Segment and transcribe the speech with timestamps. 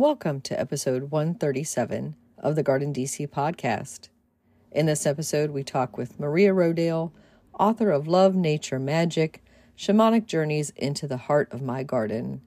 [0.00, 4.08] Welcome to episode 137 of the Garden DC podcast.
[4.72, 7.12] In this episode, we talk with Maria Rodale,
[7.58, 9.44] author of Love, Nature, Magic
[9.76, 12.40] Shamanic Journeys into the Heart of My Garden.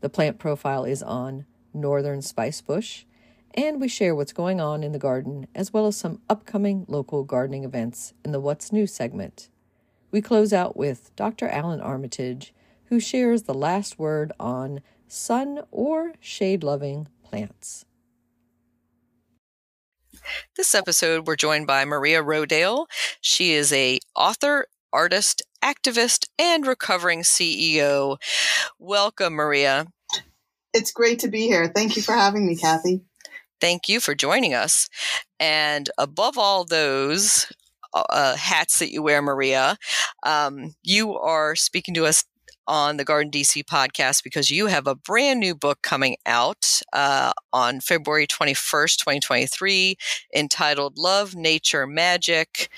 [0.00, 3.04] The plant profile is on Northern Spice Bush,
[3.52, 7.22] and we share what's going on in the garden as well as some upcoming local
[7.22, 9.50] gardening events in the What's New segment.
[10.10, 11.48] We close out with Dr.
[11.48, 12.54] Alan Armitage,
[12.86, 14.80] who shares the last word on
[15.12, 17.84] sun or shade loving plants.
[20.56, 22.86] This episode, we're joined by Maria Rodale.
[23.20, 28.16] She is a author, artist, activist, and recovering CEO.
[28.78, 29.86] Welcome, Maria.
[30.72, 31.70] It's great to be here.
[31.74, 33.02] Thank you for having me, Kathy.
[33.60, 34.88] Thank you for joining us.
[35.38, 37.52] And above all those
[37.92, 39.76] uh, hats that you wear, Maria,
[40.22, 42.24] um, you are speaking to us
[42.66, 47.32] on the Garden DC podcast because you have a brand new book coming out uh,
[47.52, 49.96] on February 21st, 2023,
[50.34, 52.68] entitled Love, Nature, Magic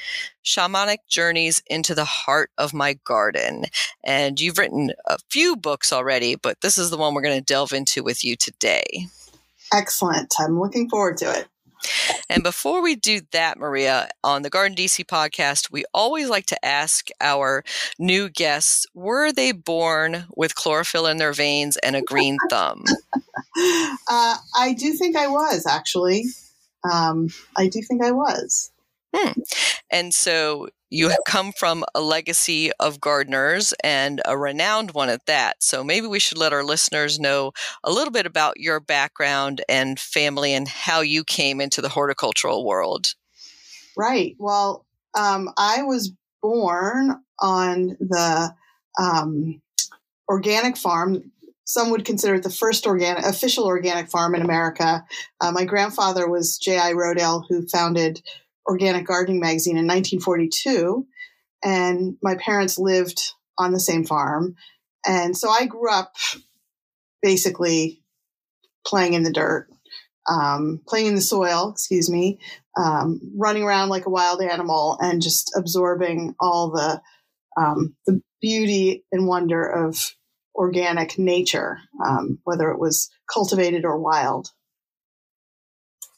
[0.45, 3.65] Shamanic Journeys into the Heart of My Garden.
[4.05, 7.45] And you've written a few books already, but this is the one we're going to
[7.45, 9.07] delve into with you today.
[9.73, 10.35] Excellent.
[10.39, 11.49] I'm looking forward to it.
[12.29, 16.65] And before we do that, Maria, on the Garden DC podcast, we always like to
[16.65, 17.65] ask our
[17.99, 22.85] new guests were they born with chlorophyll in their veins and a green thumb?
[24.09, 26.25] uh, I do think I was, actually.
[26.91, 28.71] Um, I do think I was.
[29.15, 29.41] Hmm.
[29.91, 35.27] And so you have come from a legacy of gardeners and a renowned one at
[35.27, 35.61] that.
[35.61, 37.51] So maybe we should let our listeners know
[37.83, 42.65] a little bit about your background and family and how you came into the horticultural
[42.65, 43.09] world.
[43.97, 44.37] Right.
[44.39, 44.87] Well,
[45.19, 48.55] um, I was born on the
[49.01, 49.61] um,
[50.29, 51.33] organic farm.
[51.65, 55.05] Some would consider it the first organic, official organic farm in America.
[55.41, 56.93] Uh, my grandfather was J.I.
[56.93, 58.23] Rodale, who founded
[58.67, 61.07] Organic Gardening magazine in 1942,
[61.63, 63.21] and my parents lived
[63.59, 64.57] on the same farm.
[65.07, 66.15] And so I grew up
[67.23, 68.03] basically
[68.87, 69.69] playing in the dirt,
[70.29, 72.39] um, playing in the soil, excuse me,
[72.77, 77.01] um, running around like a wild animal and just absorbing all the,
[77.57, 80.15] um, the beauty and wonder of
[80.55, 84.51] organic nature, um, whether it was cultivated or wild.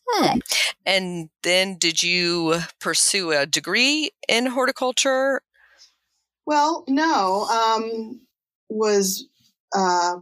[0.08, 0.38] Hmm.
[0.84, 5.42] And then did you pursue a degree in horticulture?
[6.46, 7.44] Well, no.
[7.44, 8.20] Um,
[8.68, 9.26] was
[9.74, 10.16] uh,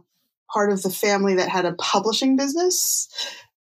[0.51, 3.07] part of the family that had a publishing business.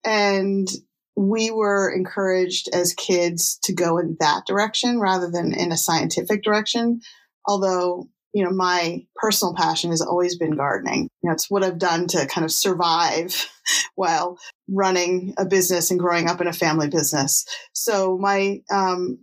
[0.05, 0.67] And
[1.15, 6.43] we were encouraged as kids to go in that direction rather than in a scientific
[6.43, 7.01] direction.
[7.45, 11.09] Although you know, my personal passion has always been gardening.
[11.21, 13.49] You know, it's what I've done to kind of survive
[13.95, 17.45] while running a business and growing up in a family business.
[17.73, 19.19] So my, um,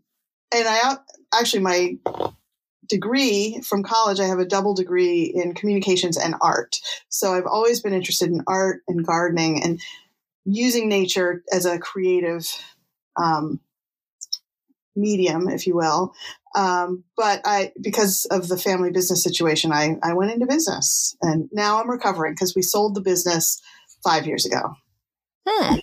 [0.54, 0.96] and I
[1.34, 1.96] actually, my
[2.88, 6.78] degree from college, I have a double degree in communications and art.
[7.08, 9.80] So I've always been interested in art and gardening and
[10.44, 12.46] using nature as a creative,
[13.16, 13.60] um,
[14.96, 16.14] medium, if you will.
[16.56, 21.48] Um, but I, because of the family business situation, I, I went into business and
[21.52, 23.60] now I'm recovering because we sold the business
[24.02, 24.74] five years ago.
[25.48, 25.76] Hmm.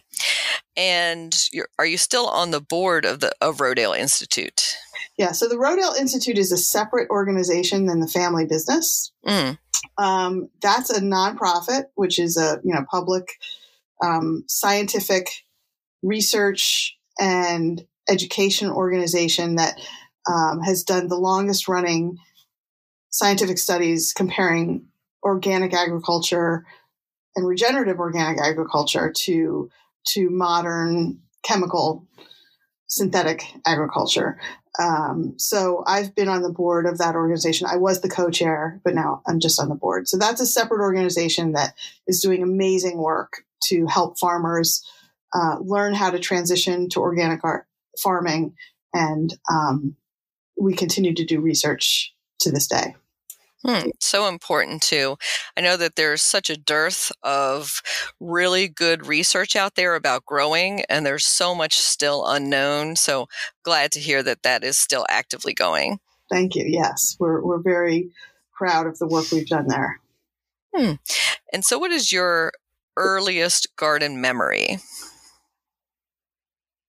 [0.76, 1.36] And
[1.80, 4.78] are you still on the board of the of Rodale Institute?
[5.18, 5.32] Yeah.
[5.32, 9.12] So the Rodale Institute is a separate organization than the family business.
[9.26, 9.58] Mm.
[9.98, 13.28] Um, that's a nonprofit, which is a you know public
[14.04, 15.30] um, scientific
[16.04, 19.80] research and education organization that
[20.29, 22.18] um, has done the longest running
[23.09, 24.85] scientific studies comparing
[25.24, 26.65] organic agriculture
[27.35, 29.69] and regenerative organic agriculture to
[30.06, 32.07] to modern chemical
[32.88, 34.39] synthetic agriculture.
[34.79, 37.68] Um, so I've been on the board of that organization.
[37.69, 40.07] I was the co-chair, but now I'm just on the board.
[40.07, 41.74] So that's a separate organization that
[42.06, 44.85] is doing amazing work to help farmers
[45.33, 47.41] uh, learn how to transition to organic
[48.01, 48.56] farming
[48.94, 49.95] and um,
[50.59, 52.95] we continue to do research to this day.
[53.65, 55.18] Hmm, so important too.
[55.57, 57.81] I know that there's such a dearth of
[58.19, 62.95] really good research out there about growing, and there's so much still unknown.
[62.95, 63.27] So
[63.63, 66.00] glad to hear that that is still actively going.
[66.30, 66.65] Thank you.
[66.68, 68.12] Yes, we're we're very
[68.53, 70.00] proud of the work we've done there.
[70.75, 70.94] Hmm.
[71.51, 72.51] And so, what is your
[72.95, 74.80] earliest garden memory?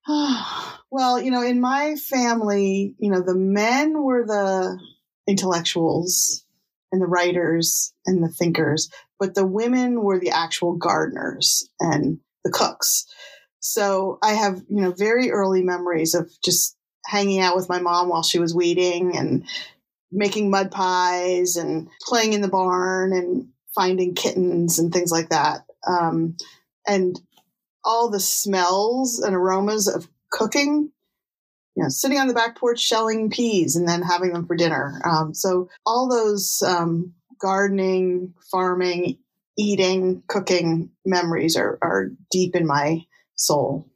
[0.91, 4.79] well, you know, in my family, you know, the men were the
[5.27, 6.45] intellectuals
[6.91, 8.91] and the writers and the thinkers,
[9.21, 13.07] but the women were the actual gardeners and the cooks.
[13.61, 18.09] So I have, you know, very early memories of just hanging out with my mom
[18.09, 19.45] while she was weeding and
[20.11, 25.67] making mud pies and playing in the barn and finding kittens and things like that.
[25.87, 26.37] Um,
[26.87, 27.21] and
[27.88, 30.93] all the smells and aromas of cooking
[31.75, 35.00] you know, sitting on the back porch shelling peas and then having them for dinner.
[35.05, 39.17] Um, so all those um, gardening, farming,
[39.56, 43.06] eating, cooking memories are, are deep in my
[43.37, 43.88] soul.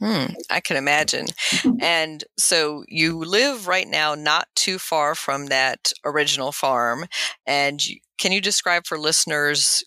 [0.00, 1.26] Hmm, I can imagine.
[1.80, 7.06] and so you live right now not too far from that original farm.
[7.46, 9.84] And you, can you describe for listeners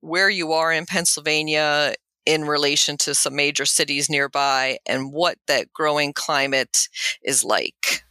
[0.00, 1.92] where you are in Pennsylvania
[2.26, 6.88] in relation to some major cities nearby and what that growing climate
[7.22, 8.04] is like.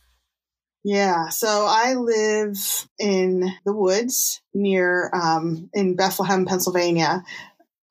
[0.83, 2.57] Yeah, so I live
[2.97, 7.23] in the woods near um, in Bethlehem, Pennsylvania,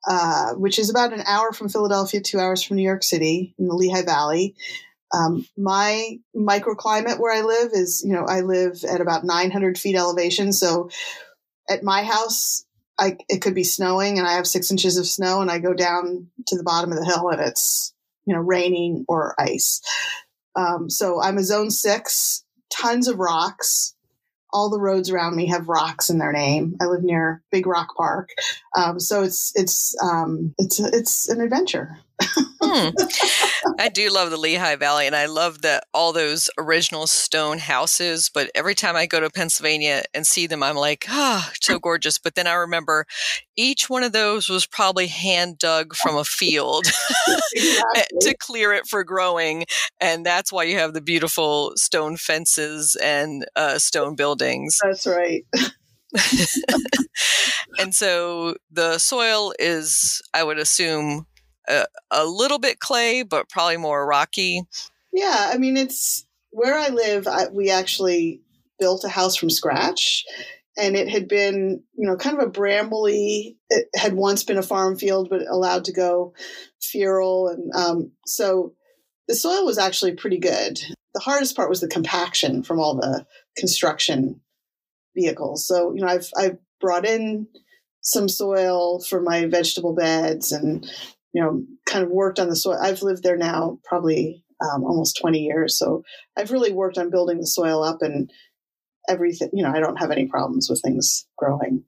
[0.07, 3.67] uh, which is about an hour from Philadelphia, two hours from New York City in
[3.67, 4.55] the Lehigh Valley.
[5.13, 9.95] Um, my microclimate where I live is, you know, I live at about 900 feet
[9.95, 10.51] elevation.
[10.51, 10.89] So
[11.69, 12.65] at my house,
[12.99, 15.73] I, it could be snowing and I have six inches of snow and I go
[15.73, 17.93] down to the bottom of the hill and it's,
[18.25, 19.81] you know, raining or ice.
[20.55, 23.95] Um, so I'm a zone six, tons of rocks.
[24.53, 26.75] All the roads around me have rocks in their name.
[26.81, 28.29] I live near Big Rock Park.
[28.75, 31.97] Um, so it's, it's, um, it's, it's an adventure
[32.61, 32.89] hmm.
[33.79, 38.29] I do love the Lehigh Valley, and I love that all those original stone houses.
[38.33, 41.79] But every time I go to Pennsylvania and see them, I'm like, ah, oh, so
[41.79, 42.17] gorgeous.
[42.17, 43.05] But then I remember
[43.55, 46.85] each one of those was probably hand dug from a field
[48.21, 49.65] to clear it for growing,
[49.99, 54.77] and that's why you have the beautiful stone fences and uh, stone buildings.
[54.83, 55.45] That's right.
[57.79, 61.25] and so the soil is, I would assume,
[61.67, 64.63] a, little bit clay, but probably more rocky.
[65.13, 67.27] Yeah, I mean, it's where I live.
[67.27, 68.41] I, we actually
[68.79, 70.23] built a house from scratch,
[70.77, 73.55] and it had been, you know, kind of a brambly.
[73.69, 76.33] It had once been a farm field, but allowed to go
[76.81, 78.73] feral, and um, so
[79.27, 80.79] the soil was actually pretty good.
[81.13, 83.25] The hardest part was the compaction from all the
[83.57, 84.41] construction
[85.15, 85.67] vehicles.
[85.67, 87.47] So, you know, I've I've brought in
[88.01, 90.89] some soil for my vegetable beds and
[91.33, 92.77] you know, kind of worked on the soil.
[92.81, 95.77] I've lived there now probably um, almost 20 years.
[95.77, 96.03] So
[96.37, 98.31] I've really worked on building the soil up and
[99.07, 99.49] everything.
[99.53, 101.83] You know, I don't have any problems with things growing.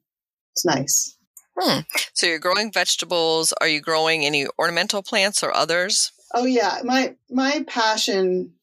[0.52, 1.16] It's nice.
[1.58, 1.80] Hmm.
[2.14, 3.52] So you're growing vegetables.
[3.60, 6.12] Are you growing any ornamental plants or others?
[6.34, 8.54] Oh yeah, my my passion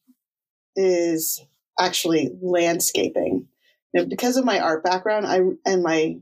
[0.76, 1.40] is
[1.78, 3.46] actually landscaping.
[3.94, 6.16] You know, because of my art background, I and my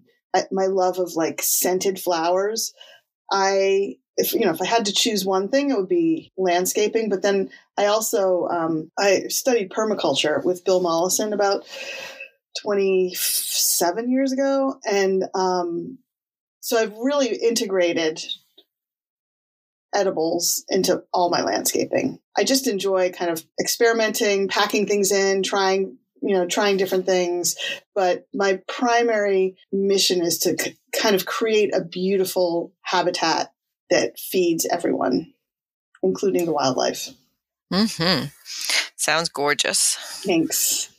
[0.53, 2.73] my love of like scented flowers.
[3.33, 7.09] I if you know if I had to choose one thing, it would be landscaping.
[7.09, 11.67] But then I also um, I studied permaculture with Bill Mollison about
[12.63, 15.99] twenty seven years ago, and um,
[16.61, 18.23] so I've really integrated
[19.95, 22.21] edibles into all my landscaping.
[22.37, 27.57] I just enjoy kind of experimenting, packing things in, trying you know trying different things
[27.95, 33.53] but my primary mission is to c- kind of create a beautiful habitat
[33.91, 35.33] that feeds everyone,
[36.03, 37.11] including the wildlife.
[37.73, 38.27] Mm-hmm.
[38.97, 39.97] Sounds gorgeous.
[40.25, 40.93] Thanks.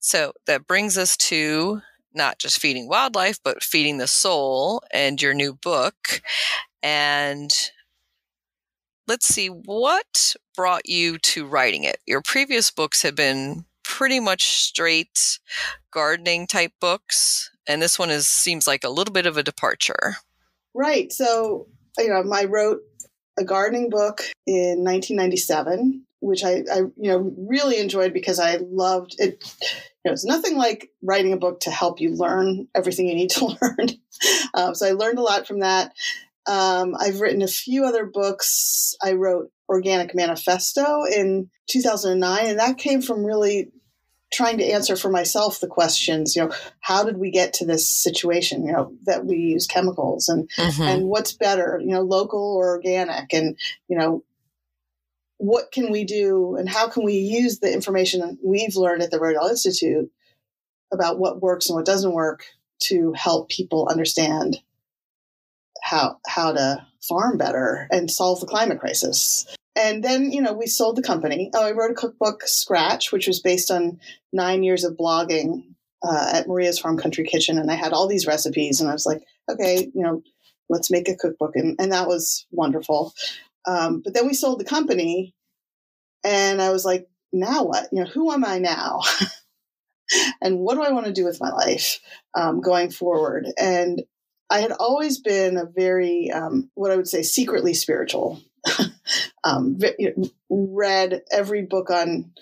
[0.00, 1.82] so that brings us to
[2.14, 6.22] not just feeding wildlife, but feeding the soul and your new book.
[6.82, 7.50] And
[9.06, 11.98] let's see, what brought you to writing it?
[12.06, 15.38] Your previous books have been pretty much straight
[15.92, 20.16] gardening type books, and this one is seems like a little bit of a departure.
[20.74, 21.12] Right.
[21.12, 21.68] So
[22.02, 22.80] you know, I wrote
[23.38, 29.16] a gardening book in 1997, which I, I, you know, really enjoyed because I loved
[29.18, 29.42] it.
[30.04, 33.30] You know, it's nothing like writing a book to help you learn everything you need
[33.30, 33.88] to learn.
[34.54, 35.92] um, so I learned a lot from that.
[36.46, 38.94] Um, I've written a few other books.
[39.02, 43.72] I wrote Organic Manifesto in 2009, and that came from really
[44.32, 47.88] trying to answer for myself the questions you know how did we get to this
[47.88, 50.82] situation you know that we use chemicals and mm-hmm.
[50.82, 53.56] and what's better you know local or organic and
[53.88, 54.24] you know
[55.38, 59.18] what can we do and how can we use the information we've learned at the
[59.18, 60.10] Rodale Institute
[60.92, 62.44] about what works and what doesn't work
[62.78, 64.60] to help people understand
[65.82, 69.46] how how to farm better and solve the climate crisis.
[69.76, 71.50] And then, you know, we sold the company.
[71.54, 74.00] Oh, I wrote a cookbook, Scratch, which was based on
[74.32, 75.64] nine years of blogging
[76.02, 77.58] uh, at Maria's Farm Country Kitchen.
[77.58, 80.22] And I had all these recipes, and I was like, okay, you know,
[80.70, 81.56] let's make a cookbook.
[81.56, 83.12] And, and that was wonderful.
[83.66, 85.34] Um, but then we sold the company,
[86.24, 87.88] and I was like, now what?
[87.92, 89.00] You know, who am I now?
[90.40, 92.00] and what do I want to do with my life
[92.34, 93.46] um, going forward?
[93.58, 94.02] And
[94.48, 98.40] I had always been a very, um, what I would say, secretly spiritual.
[99.46, 99.78] Um,
[100.50, 102.32] read every book on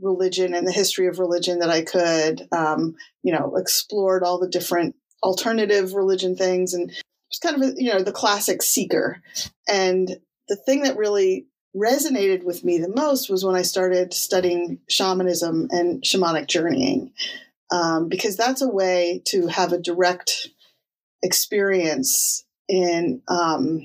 [0.00, 2.46] religion and the history of religion that I could.
[2.52, 7.82] Um, you know, explored all the different alternative religion things, and was kind of a,
[7.82, 9.22] you know the classic seeker.
[9.68, 10.16] And
[10.48, 15.68] the thing that really resonated with me the most was when I started studying shamanism
[15.70, 17.12] and shamanic journeying,
[17.72, 20.48] um, because that's a way to have a direct
[21.22, 23.80] experience in um,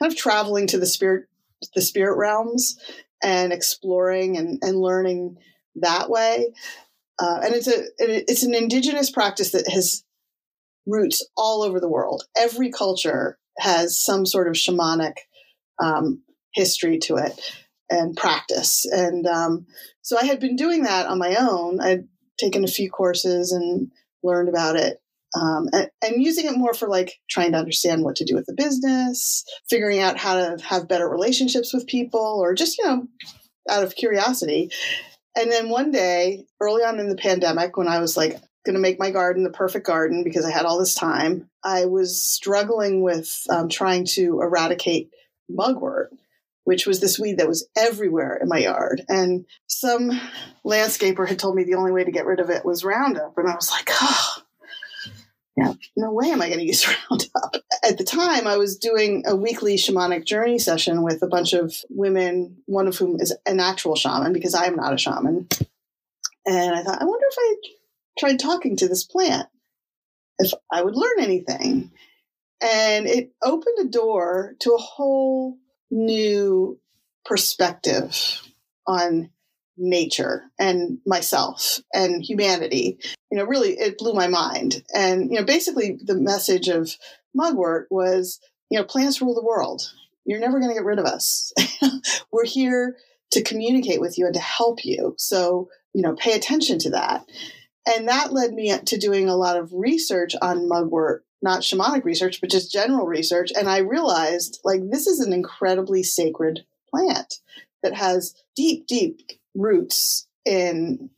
[0.00, 1.26] kind of traveling to the spirit
[1.74, 2.78] the spirit realms
[3.22, 5.36] and exploring and, and learning
[5.76, 6.52] that way.
[7.20, 10.04] Uh, and it's a it's an indigenous practice that has
[10.86, 12.24] roots all over the world.
[12.36, 15.14] Every culture has some sort of shamanic
[15.82, 16.22] um,
[16.54, 17.40] history to it
[17.90, 18.84] and practice.
[18.86, 19.66] And um,
[20.02, 21.80] so I had been doing that on my own.
[21.80, 22.04] I'd
[22.38, 23.90] taken a few courses and
[24.22, 25.00] learned about it
[25.34, 28.46] um, and, and, using it more for like trying to understand what to do with
[28.46, 33.06] the business, figuring out how to have better relationships with people, or just, you know,
[33.68, 34.70] out of curiosity.
[35.36, 38.80] And then one day, early on in the pandemic, when I was like going to
[38.80, 43.02] make my garden the perfect garden because I had all this time, I was struggling
[43.02, 45.10] with um, trying to eradicate
[45.48, 46.12] mugwort
[46.68, 49.02] which was this weed that was everywhere in my yard.
[49.08, 50.20] And some
[50.66, 53.38] landscaper had told me the only way to get rid of it was Roundup.
[53.38, 54.34] And I was like, oh,
[55.58, 57.56] yeah, no way am I going to use Roundup.
[57.84, 61.74] At the time, I was doing a weekly shamanic journey session with a bunch of
[61.90, 65.48] women, one of whom is an actual shaman because I am not a shaman.
[66.46, 67.54] And I thought, I wonder if I
[68.20, 69.48] tried talking to this plant,
[70.38, 71.90] if I would learn anything.
[72.60, 75.58] And it opened a door to a whole
[75.90, 76.78] new
[77.24, 78.42] perspective
[78.86, 79.30] on
[79.78, 82.98] nature and myself and humanity.
[83.30, 84.82] You know, really, it blew my mind.
[84.94, 86.96] And, you know, basically the message of
[87.34, 89.82] mugwort was, you know, plants rule the world.
[90.24, 91.52] You're never going to get rid of us.
[92.32, 92.96] We're here
[93.32, 95.14] to communicate with you and to help you.
[95.18, 97.24] So, you know, pay attention to that.
[97.86, 102.40] And that led me to doing a lot of research on mugwort, not shamanic research,
[102.40, 103.50] but just general research.
[103.56, 107.36] And I realized like this is an incredibly sacred plant
[107.82, 109.20] that has deep, deep
[109.58, 111.10] roots in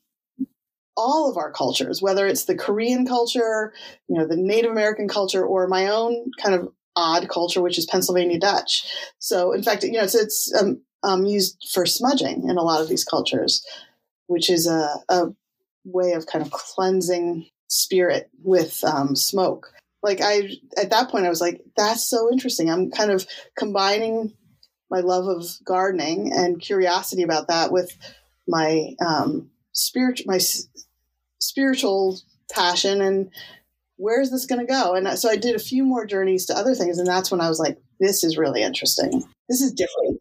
[0.96, 3.72] all of our cultures, whether it's the Korean culture,
[4.08, 7.86] you know, the Native American culture, or my own kind of odd culture, which is
[7.86, 8.84] Pennsylvania Dutch.
[9.18, 12.82] So, in fact, you know, it's, it's um, um, used for smudging in a lot
[12.82, 13.64] of these cultures,
[14.26, 15.28] which is a, a
[15.84, 19.72] way of kind of cleansing spirit with um, smoke.
[20.02, 22.70] Like I, at that point, I was like, that's so interesting.
[22.70, 24.34] I'm kind of combining
[24.90, 27.96] my love of gardening and curiosity about that with
[28.50, 30.68] my um, spiritual my s-
[31.38, 32.18] spiritual
[32.52, 33.30] passion and
[33.96, 34.94] where's this going to go?
[34.94, 37.48] And so i did a few more journeys to other things and that's when i
[37.48, 39.24] was like this is really interesting.
[39.48, 40.20] This is different.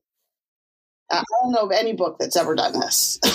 [1.12, 3.20] I don't know of any book that's ever done this.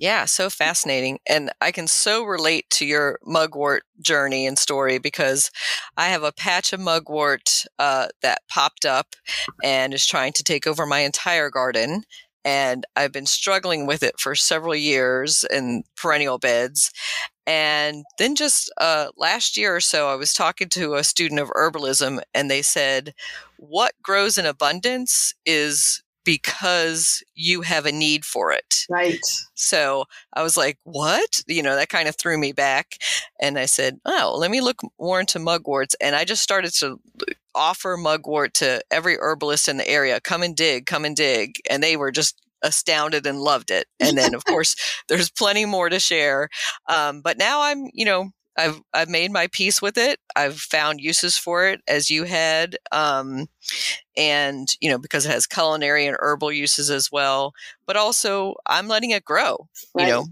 [0.00, 1.18] Yeah so fascinating.
[1.28, 5.50] And i can so relate to your mugwort journey and story because
[5.96, 9.16] i have a patch of mugwort uh, that popped up
[9.64, 12.04] and is trying to take over my entire garden
[12.44, 16.90] and I've been struggling with it for several years in perennial beds.
[17.46, 21.48] And then just uh, last year or so, I was talking to a student of
[21.50, 23.14] herbalism, and they said,
[23.56, 28.84] What grows in abundance is because you have a need for it.
[28.90, 29.18] Right.
[29.54, 30.04] So
[30.34, 31.40] I was like, what?
[31.46, 32.98] You know, that kind of threw me back.
[33.40, 35.94] And I said, oh, let me look more into mugworts.
[36.02, 37.00] And I just started to
[37.58, 41.56] offer mugwort to every herbalist in the area come and dig, come and dig.
[41.68, 43.86] And they were just astounded and loved it.
[44.00, 44.76] And then, of course,
[45.08, 46.48] there's plenty more to share.
[46.88, 50.18] Um, but now I'm, you know, I've I've made my peace with it.
[50.34, 53.46] I've found uses for it as you had, um,
[54.16, 57.52] and you know because it has culinary and herbal uses as well.
[57.86, 59.68] But also, I'm letting it grow.
[59.94, 60.08] Right.
[60.08, 60.26] You know,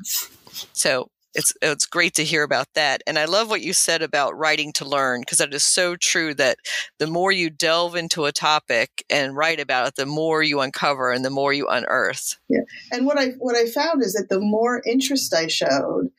[0.73, 3.02] so it's it's great to hear about that.
[3.07, 6.35] And I love what you said about writing to learn because that is so true
[6.35, 6.59] that
[6.99, 11.12] the more you delve into a topic and write about it, the more you uncover
[11.12, 12.38] and the more you unearth.
[12.49, 12.62] Yeah.
[12.90, 16.11] And what I what I found is that the more interest I showed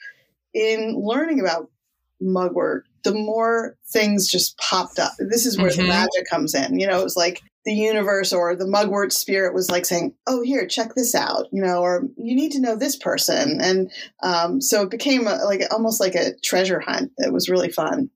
[0.53, 1.69] in learning about
[2.21, 5.13] mugwort, the more things just popped up.
[5.17, 5.81] This is where mm-hmm.
[5.81, 6.79] the magic comes in.
[6.79, 10.41] You know, it was like the universe or the mugwort spirit was like saying, "Oh,
[10.41, 13.91] here, check this out," you know, or you need to know this person, and
[14.23, 17.11] um, so it became a, like almost like a treasure hunt.
[17.17, 18.09] It was really fun.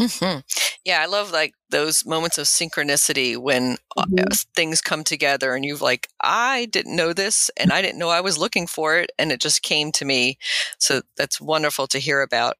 [0.00, 0.40] Mm-hmm.
[0.84, 4.32] Yeah, I love like those moments of synchronicity when uh, mm-hmm.
[4.56, 8.20] things come together and you've like, I didn't know this and I didn't know I
[8.20, 10.38] was looking for it and it just came to me.
[10.78, 12.56] So that's wonderful to hear about.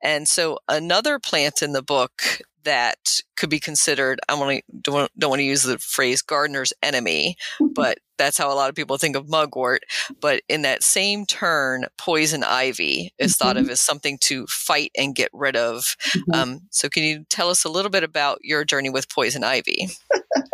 [0.00, 5.10] And so another plant in the book that could be considered I want to don't,
[5.18, 7.36] don't want to use the phrase gardener's enemy,
[7.74, 9.82] but that's how a lot of people think of mugwort.
[10.20, 13.44] But in that same turn, poison ivy is mm-hmm.
[13.44, 15.96] thought of as something to fight and get rid of.
[16.10, 16.34] Mm-hmm.
[16.34, 19.88] Um, so, can you tell us a little bit about your journey with poison ivy?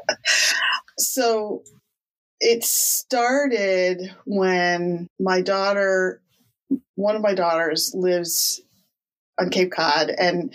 [0.98, 1.62] so,
[2.40, 6.20] it started when my daughter,
[6.96, 8.60] one of my daughters, lives
[9.40, 10.52] on Cape Cod, and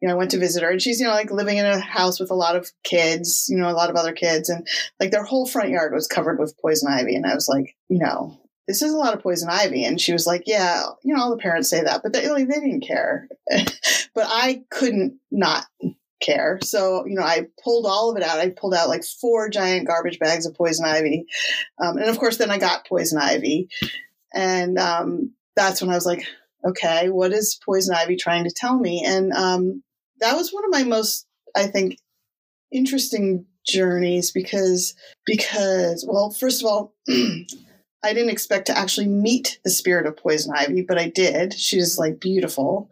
[0.00, 1.78] you know, I went to visit her and she's, you know, like living in a
[1.80, 4.48] house with a lot of kids, you know, a lot of other kids.
[4.48, 4.66] And
[5.00, 7.16] like their whole front yard was covered with poison ivy.
[7.16, 8.38] And I was like, you know,
[8.68, 9.84] this is a lot of poison ivy.
[9.84, 12.48] And she was like, yeah, you know, all the parents say that, but they, like,
[12.48, 13.28] they didn't care.
[13.50, 15.64] but I couldn't not
[16.20, 16.58] care.
[16.62, 18.38] So, you know, I pulled all of it out.
[18.38, 21.26] I pulled out like four giant garbage bags of poison ivy.
[21.82, 23.68] Um, and of course, then I got poison ivy.
[24.34, 26.24] And um, that's when I was like,
[26.64, 29.02] okay, what is poison ivy trying to tell me?
[29.04, 29.82] And um,
[30.20, 31.98] that was one of my most, I think,
[32.70, 34.94] interesting journeys because
[35.26, 40.54] because well, first of all, I didn't expect to actually meet the spirit of poison
[40.56, 41.52] ivy, but I did.
[41.52, 42.90] She's like beautiful,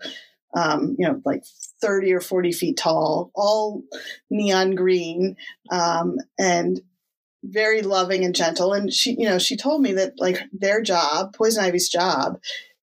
[0.57, 1.45] um, you know, like
[1.81, 3.83] 30 or 40 feet tall, all
[4.31, 5.37] neon green,
[5.71, 6.81] um, and
[7.45, 8.73] very loving and gentle.
[8.73, 12.41] And she, you know, she told me that like their job, poison ivy's job,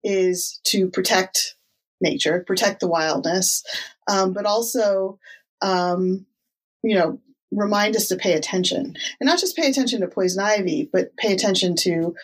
[0.03, 1.55] is to protect
[2.01, 3.63] nature, protect the wildness,
[4.09, 5.19] um, but also,
[5.61, 6.25] um,
[6.83, 7.19] you know,
[7.51, 11.33] remind us to pay attention and not just pay attention to poison ivy, but pay
[11.33, 12.15] attention to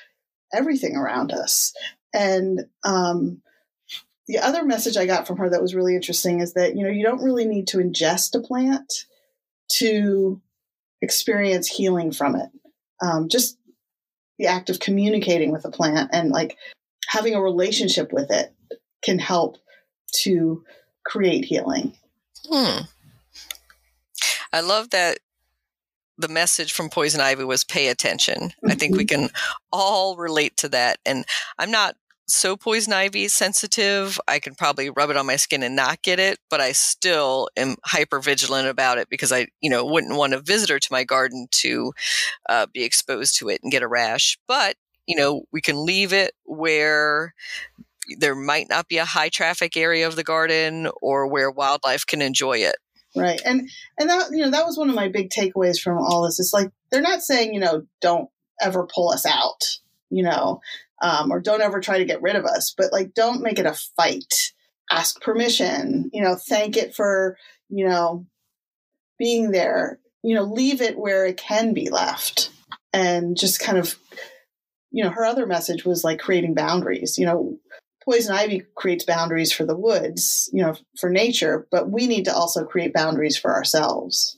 [0.53, 1.73] everything around us.
[2.13, 3.41] And um,
[4.27, 6.89] the other message I got from her that was really interesting is that, you know,
[6.89, 9.05] you don't really need to ingest a plant
[9.73, 10.41] to
[11.01, 12.49] experience healing from it.
[13.01, 13.57] Um, just
[14.37, 16.57] the act of communicating with a plant and like
[17.07, 18.53] having a relationship with it
[19.03, 19.57] can help
[20.13, 20.63] to
[21.05, 21.93] create healing.
[22.49, 22.81] Hmm.
[24.53, 25.19] I love that
[26.17, 28.51] the message from Poison Ivy was pay attention.
[28.65, 29.23] I think we mm-hmm.
[29.23, 29.29] can
[29.71, 30.99] all relate to that.
[31.05, 31.25] And
[31.59, 31.95] I'm not
[32.27, 34.19] so poison ivy sensitive.
[34.27, 37.49] I can probably rub it on my skin and not get it, but I still
[37.55, 41.03] am hyper vigilant about it because I, you know, wouldn't want a visitor to my
[41.03, 41.93] garden to
[42.49, 44.37] uh, be exposed to it and get a rash.
[44.47, 44.75] But
[45.07, 47.35] you know, we can leave it where
[48.17, 52.21] there might not be a high traffic area of the garden or where wildlife can
[52.21, 52.75] enjoy it.
[53.15, 53.41] Right.
[53.45, 56.39] And and that you know, that was one of my big takeaways from all this.
[56.39, 58.29] It's like they're not saying, you know, don't
[58.61, 59.61] ever pull us out,
[60.09, 60.59] you know,
[61.01, 63.65] um, or don't ever try to get rid of us, but like don't make it
[63.65, 64.51] a fight.
[64.91, 67.37] Ask permission, you know, thank it for,
[67.69, 68.25] you know,
[69.17, 72.51] being there, you know, leave it where it can be left
[72.93, 73.97] and just kind of
[74.95, 77.17] you know, her other message was like creating boundaries.
[77.17, 77.57] You know,
[78.05, 82.33] poison ivy creates boundaries for the woods, you know, for nature, but we need to
[82.33, 84.37] also create boundaries for ourselves.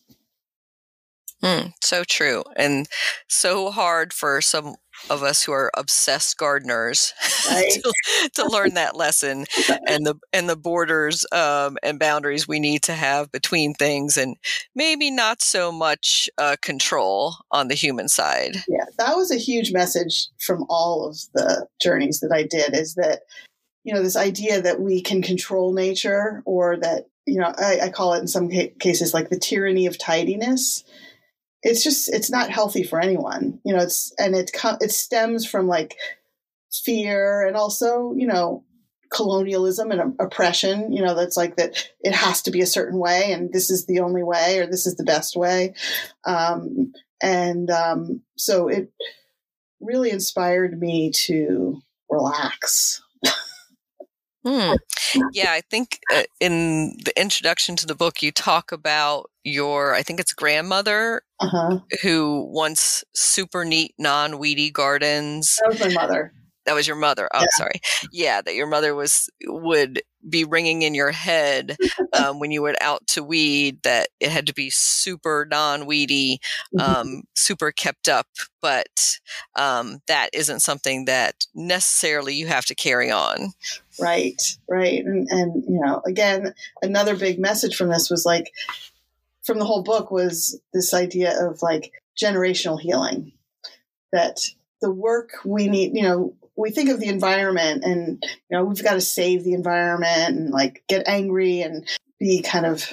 [1.43, 2.43] Mm, so true.
[2.55, 2.87] And
[3.27, 4.75] so hard for some
[5.09, 7.13] of us who are obsessed gardeners
[7.49, 7.71] right.
[7.71, 7.93] to,
[8.33, 9.45] to, learn that lesson
[9.87, 14.35] and the and the borders um, and boundaries we need to have between things and
[14.73, 19.71] maybe not so much uh, control on the human side yeah that was a huge
[19.71, 23.21] message from all of the journeys that i did is that
[23.87, 27.89] you know this idea that we can control nature or that you know i, I
[27.89, 30.83] call it in some ca- cases like the tyranny of tidiness.
[31.63, 35.67] It's just it's not healthy for anyone you know it's and it it stems from
[35.67, 35.95] like
[36.83, 38.63] fear and also you know
[39.09, 43.31] colonialism and oppression you know that's like that it has to be a certain way
[43.31, 45.73] and this is the only way or this is the best way.
[46.25, 46.91] Um,
[47.23, 48.91] and um, so it
[49.79, 53.01] really inspired me to relax
[54.47, 54.75] Hmm.
[55.33, 60.03] Yeah, I think uh, in the introduction to the book, you talk about your, I
[60.03, 61.79] think it's grandmother, uh-huh.
[62.01, 65.57] who wants super neat, non weedy gardens.
[65.61, 66.33] That was my mother.
[66.65, 67.29] That was your mother.
[67.33, 67.47] Oh, yeah.
[67.55, 67.81] sorry.
[68.11, 71.77] Yeah, that your mother was would be ringing in your head
[72.13, 73.81] um, when you went out to weed.
[73.83, 76.39] That it had to be super non-weedy,
[76.75, 76.79] mm-hmm.
[76.79, 78.27] um, super kept up.
[78.61, 79.19] But
[79.55, 83.53] um, that isn't something that necessarily you have to carry on.
[83.99, 88.51] Right, right, and and you know, again, another big message from this was like,
[89.43, 93.31] from the whole book was this idea of like generational healing.
[94.11, 94.39] That
[94.81, 98.83] the work we need, you know, we think of the environment and you know we've
[98.83, 101.87] got to save the environment and like get angry and
[102.19, 102.91] be kind of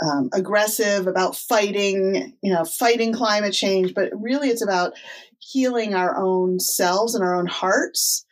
[0.00, 4.92] um, aggressive about fighting you know fighting climate change but really it's about
[5.40, 8.24] healing our own selves and our own hearts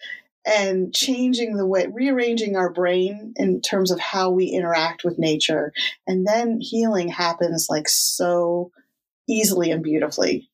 [0.46, 5.72] and changing the way rearranging our brain in terms of how we interact with nature
[6.06, 8.70] and then healing happens like so
[9.28, 10.48] easily and beautifully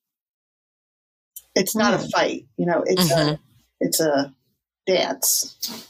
[1.54, 2.04] it's not mm.
[2.04, 3.34] a fight you know it's mm-hmm.
[3.34, 3.40] a
[3.80, 4.32] it's a
[4.86, 5.88] dance.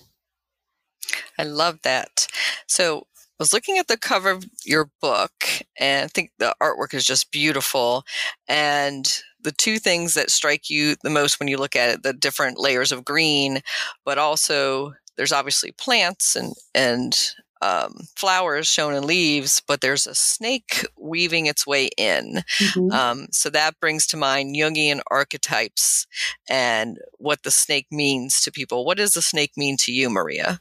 [1.38, 2.26] I love that.
[2.66, 5.32] So I was looking at the cover of your book
[5.78, 8.04] and I think the artwork is just beautiful.
[8.48, 12.12] And the two things that strike you the most when you look at it, the
[12.12, 13.60] different layers of green,
[14.04, 20.14] but also there's obviously plants and, and um, flowers shown in leaves, but there's a
[20.14, 22.42] snake weaving its way in.
[22.58, 22.90] Mm-hmm.
[22.90, 26.06] Um, so that brings to mind Jungian archetypes
[26.48, 28.84] and what the snake means to people.
[28.84, 30.60] What does the snake mean to you, Maria?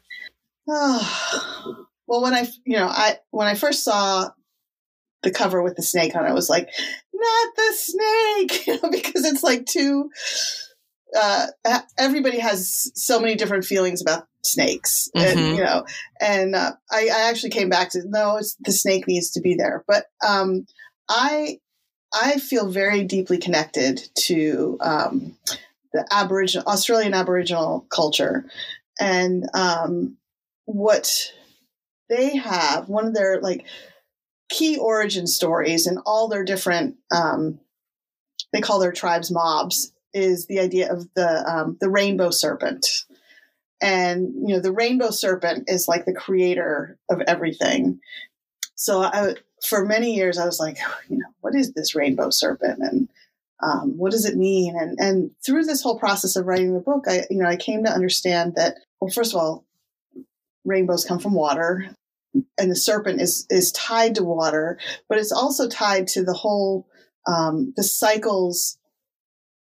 [0.69, 4.29] Oh, well, when I, you know, I when I first saw
[5.23, 6.69] the cover with the snake on it, I was like,
[7.21, 10.09] not the snake, you know, because it's like too
[11.15, 11.47] uh,
[11.97, 15.37] everybody has so many different feelings about snakes, mm-hmm.
[15.37, 15.85] and you know,
[16.19, 19.83] and uh, I, I, actually came back to no, the snake needs to be there,
[19.87, 20.65] but um,
[21.09, 21.59] I
[22.13, 25.37] I feel very deeply connected to um,
[25.93, 28.45] the Aboriginal Australian Aboriginal culture,
[28.99, 30.17] and um,
[30.65, 31.33] what
[32.09, 32.87] they have.
[32.87, 33.65] One of their like
[34.51, 37.59] key origin stories and all their different um,
[38.53, 42.85] they call their tribes mobs is the idea of the um, the rainbow serpent,
[43.81, 47.99] and you know the rainbow serpent is like the creator of everything.
[48.75, 49.35] So I,
[49.65, 50.77] for many years, I was like,
[51.09, 53.09] you know, what is this rainbow serpent, and
[53.63, 54.75] um, what does it mean?
[54.77, 57.85] And and through this whole process of writing the book, I you know I came
[57.85, 59.65] to understand that well, first of all,
[60.65, 61.95] rainbows come from water,
[62.57, 66.87] and the serpent is is tied to water, but it's also tied to the whole
[67.27, 68.77] um, the cycles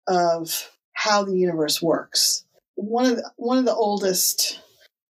[0.06, 2.44] of how the universe works.
[2.76, 4.60] One of the, one of the oldest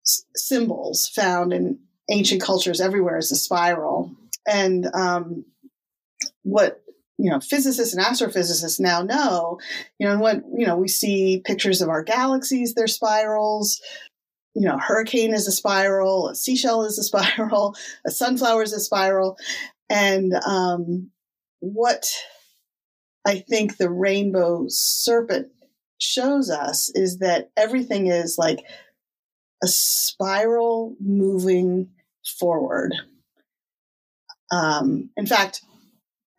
[0.07, 1.79] s- symbols found in
[2.11, 4.15] ancient cultures everywhere is the spiral,
[4.47, 5.45] and um,
[6.43, 6.83] what
[7.19, 9.59] you know physicists and astrophysicists now know,
[9.99, 13.81] you know, when you know we see pictures of our galaxies, they're spirals.
[14.55, 18.81] You know, hurricane is a spiral, a seashell is a spiral, a sunflower is a
[18.81, 19.37] spiral,
[19.89, 21.11] and um,
[21.61, 22.07] what
[23.27, 25.49] I think the rainbow serpent
[25.99, 28.65] shows us is that everything is like
[29.63, 31.91] a spiral moving
[32.39, 32.95] forward.
[34.51, 35.63] Um, in fact,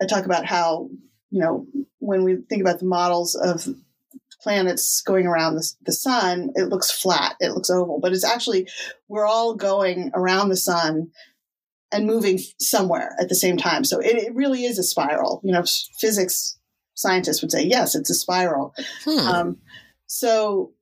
[0.01, 0.89] I talk about how,
[1.29, 1.67] you know,
[1.99, 3.67] when we think about the models of
[4.41, 8.67] planets going around the, the sun, it looks flat, it looks oval, but it's actually,
[9.07, 11.11] we're all going around the sun
[11.91, 13.83] and moving somewhere at the same time.
[13.83, 15.41] So it, it really is a spiral.
[15.43, 15.63] You know,
[15.99, 16.57] physics
[16.93, 18.73] scientists would say, yes, it's a spiral.
[19.03, 19.27] Hmm.
[19.27, 19.57] Um,
[20.07, 20.73] so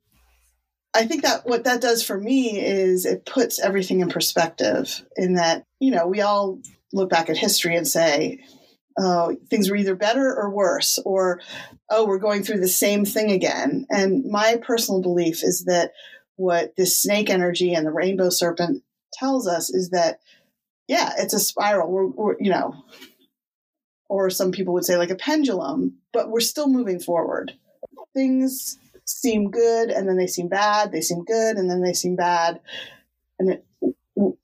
[0.93, 5.36] I think that what that does for me is it puts everything in perspective in
[5.36, 6.60] that, you know, we all
[6.93, 8.39] look back at history and say,
[8.98, 11.41] oh, things were either better or worse, or,
[11.89, 13.86] oh, we're going through the same thing again.
[13.89, 15.91] And my personal belief is that
[16.36, 20.19] what this snake energy and the rainbow serpent tells us is that,
[20.88, 21.91] yeah, it's a spiral.
[21.91, 22.75] We're, we're you know,
[24.08, 27.54] or some people would say like a pendulum, but we're still moving forward.
[28.13, 32.15] Things seem good and then they seem bad, they seem good and then they seem
[32.15, 32.60] bad.
[33.38, 33.65] And it,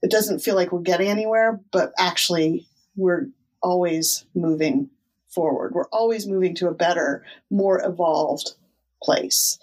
[0.02, 3.28] it doesn't feel like we're getting anywhere, but actually we're
[3.62, 4.90] always moving
[5.36, 5.74] forward.
[5.74, 8.54] We're always moving to a better, more evolved
[9.04, 9.60] place.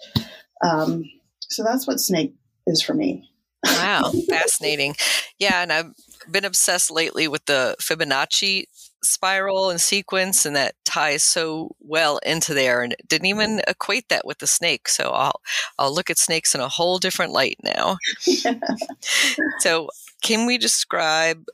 [0.63, 1.03] Um,
[1.41, 2.33] so that's what Snake
[2.67, 3.29] is for me.
[3.65, 4.95] Wow, fascinating.
[5.39, 5.93] Yeah, and I've
[6.31, 8.65] been obsessed lately with the Fibonacci
[9.03, 14.25] spiral and sequence and that ties so well into there and didn't even equate that
[14.25, 15.41] with the snake so i'll
[15.77, 17.97] i'll look at snakes in a whole different light now
[19.59, 19.89] so
[20.21, 21.45] can we describe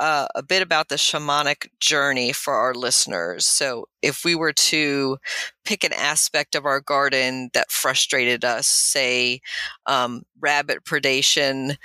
[0.00, 3.46] uh, a bit about the shamanic journey for our listeners.
[3.46, 5.18] So, if we were to
[5.64, 9.40] pick an aspect of our garden that frustrated us, say
[9.86, 11.76] um, rabbit predation,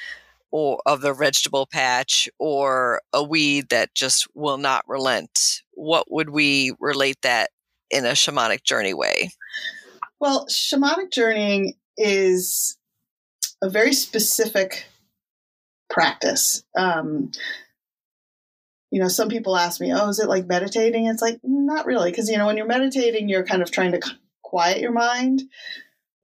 [0.54, 6.30] or of the vegetable patch or a weed that just will not relent what would
[6.30, 7.50] we relate that
[7.90, 9.32] in a shamanic journey way
[10.20, 12.78] well shamanic journeying is
[13.64, 14.86] a very specific
[15.90, 17.32] practice um,
[18.94, 22.12] you know some people ask me oh is it like meditating it's like not really
[22.12, 24.02] because you know when you're meditating you're kind of trying to
[24.42, 25.42] quiet your mind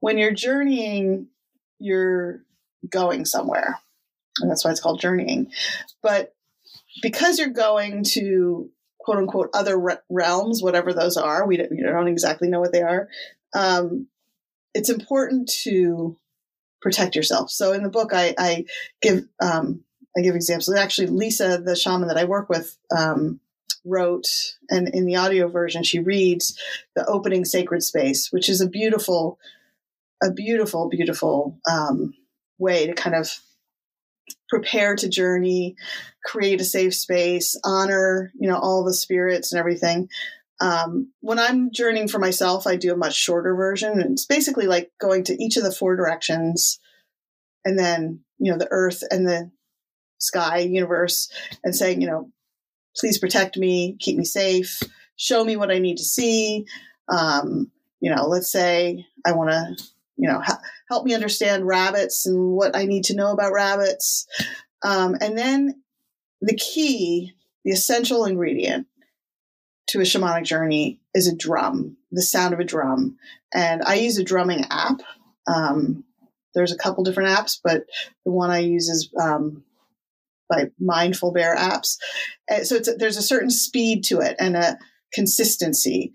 [0.00, 1.26] when you're journeying
[1.78, 2.42] you're
[2.88, 3.78] going somewhere
[4.40, 5.50] and that's why it's called journeying.
[6.02, 6.34] But
[7.02, 11.82] because you're going to quote unquote other re- realms, whatever those are, we don't, we
[11.82, 13.08] don't, exactly know what they are.
[13.54, 14.08] Um,
[14.74, 16.16] it's important to
[16.80, 17.50] protect yourself.
[17.50, 18.64] So in the book, I, I
[19.02, 19.84] give um,
[20.16, 20.74] I give examples.
[20.74, 23.40] Actually, Lisa, the shaman that I work with, um,
[23.84, 24.28] wrote,
[24.68, 26.58] and in the audio version, she reads
[26.94, 29.38] the opening sacred space, which is a beautiful,
[30.22, 32.14] a beautiful, beautiful um,
[32.58, 33.30] way to kind of
[34.48, 35.76] prepare to journey,
[36.24, 40.08] create a safe space, honor, you know, all the spirits and everything.
[40.60, 44.00] Um, when I'm journeying for myself, I do a much shorter version.
[44.00, 46.78] It's basically like going to each of the four directions
[47.64, 49.50] and then, you know, the earth and the
[50.20, 51.30] sky, universe,
[51.64, 52.30] and saying, you know,
[52.96, 54.82] please protect me, keep me safe,
[55.16, 56.66] show me what I need to see.
[57.08, 59.84] Um, you know, let's say I want to
[60.20, 64.26] you know, ha- help me understand rabbits and what I need to know about rabbits.
[64.82, 65.82] Um, and then
[66.42, 67.32] the key,
[67.64, 68.86] the essential ingredient
[69.88, 73.16] to a shamanic journey is a drum, the sound of a drum.
[73.54, 75.00] And I use a drumming app.
[75.46, 76.04] Um,
[76.54, 77.86] there's a couple different apps, but
[78.26, 79.64] the one I use is um,
[80.50, 81.96] by Mindful Bear apps.
[82.48, 84.78] And so a, there's a certain speed to it and a
[85.12, 86.12] consistency.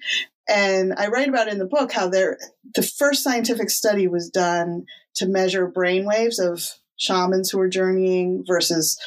[0.48, 2.38] And I write about in the book how there
[2.76, 6.62] the first scientific study was done to measure brain waves of
[6.98, 9.00] shamans who are journeying versus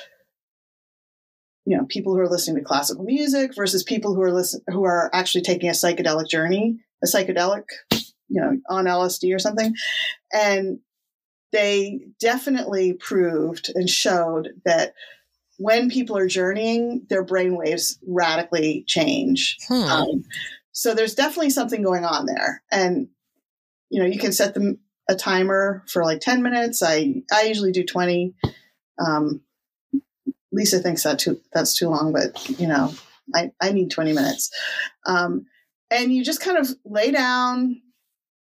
[1.65, 4.85] you know people who are listening to classical music versus people who are listen who
[4.85, 9.75] are actually taking a psychedelic journey, a psychedelic, you know, on LSD or something.
[10.33, 10.81] And
[11.53, 14.95] they definitely proved and showed that
[15.59, 19.59] when people are journeying, their brain waves radically change.
[19.69, 19.83] Hmm.
[19.83, 20.25] Um,
[20.73, 22.63] so there's definitely something going on there.
[22.71, 23.09] And,
[23.91, 26.83] you know, you can set them a timer for like 10 minutes.
[26.83, 28.35] I, I usually do 20.
[29.05, 29.43] Um,
[30.53, 32.95] Lisa thinks that too, that's too long, but you know,
[33.35, 34.51] I, I need 20 minutes.
[35.07, 35.47] Um,
[35.91, 37.83] and you just kind of lay down,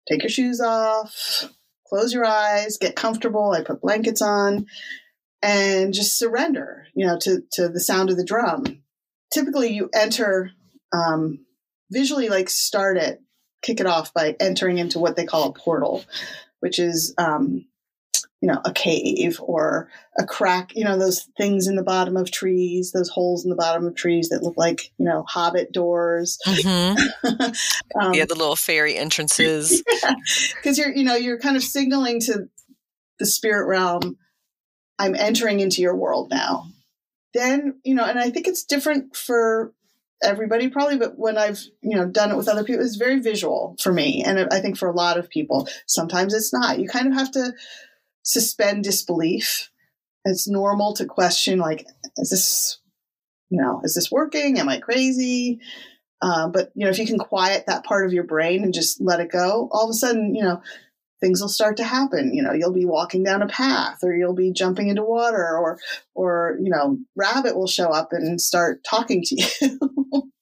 [0.08, 1.50] take your shoes off,
[1.86, 3.50] close your eyes, get comfortable.
[3.50, 4.66] I put blankets on
[5.42, 8.64] and just surrender, you know, to, to the sound of the drum.
[9.32, 10.52] Typically you enter,
[10.92, 11.44] um,
[11.90, 13.22] visually like start it,
[13.62, 16.04] kick it off by entering into what they call a portal,
[16.60, 17.66] which is um,
[18.40, 20.74] you know a cave or a crack.
[20.74, 23.94] You know those things in the bottom of trees, those holes in the bottom of
[23.94, 26.38] trees that look like you know hobbit doors.
[26.46, 27.26] Mm-hmm.
[28.00, 29.82] um, yeah, the little fairy entrances.
[29.82, 32.48] Because yeah, you're you know you're kind of signaling to
[33.18, 34.16] the spirit realm.
[34.98, 36.66] I'm entering into your world now.
[37.34, 39.72] Then, you know, and I think it's different for
[40.22, 43.76] everybody probably, but when I've, you know, done it with other people, it's very visual
[43.80, 44.24] for me.
[44.24, 46.80] And I think for a lot of people, sometimes it's not.
[46.80, 47.52] You kind of have to
[48.22, 49.70] suspend disbelief.
[50.24, 52.80] It's normal to question, like, is this,
[53.50, 54.58] you know, is this working?
[54.58, 55.60] Am I crazy?
[56.20, 59.00] Uh, but, you know, if you can quiet that part of your brain and just
[59.00, 60.60] let it go, all of a sudden, you know,
[61.20, 62.32] things will start to happen.
[62.34, 65.78] You know, you'll be walking down a path or you'll be jumping into water or,
[66.14, 70.32] or, you know, rabbit will show up and start talking to you.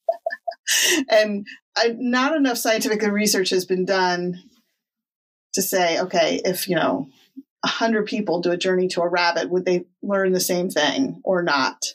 [1.08, 4.42] and I, not enough scientific research has been done
[5.54, 7.08] to say, okay, if, you know,
[7.64, 11.20] a hundred people do a journey to a rabbit, would they learn the same thing
[11.24, 11.94] or not?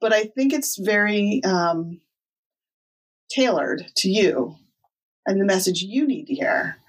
[0.00, 2.00] But I think it's very um,
[3.30, 4.56] tailored to you
[5.26, 6.79] and the message you need to hear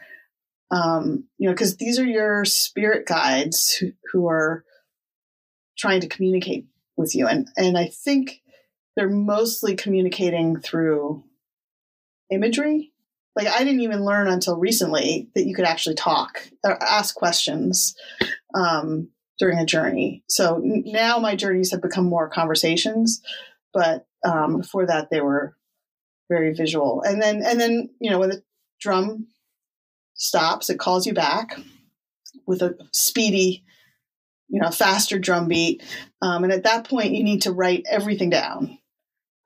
[0.72, 4.64] um, you know, because these are your spirit guides who, who are
[5.78, 6.66] trying to communicate
[6.98, 7.28] with you.
[7.28, 8.42] And, and I think
[8.96, 11.24] they're mostly communicating through
[12.32, 12.94] imagery.
[13.36, 17.96] Like I didn't even learn until recently that you could actually talk or ask questions
[18.54, 20.24] um, during a journey.
[20.28, 23.22] So now my journeys have become more conversations,
[23.74, 25.56] but Um, before that, they were
[26.30, 27.02] very visual.
[27.02, 28.44] And then, and then, you know, when the
[28.80, 29.26] drum
[30.22, 31.60] stops, it calls you back
[32.46, 33.64] with a speedy,
[34.50, 35.82] you know, faster drum beat.
[36.22, 38.78] Um, and at that point, you need to write everything down.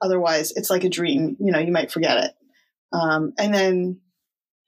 [0.01, 1.37] Otherwise, it's like a dream.
[1.39, 2.31] You know, you might forget it.
[2.91, 4.01] Um, and then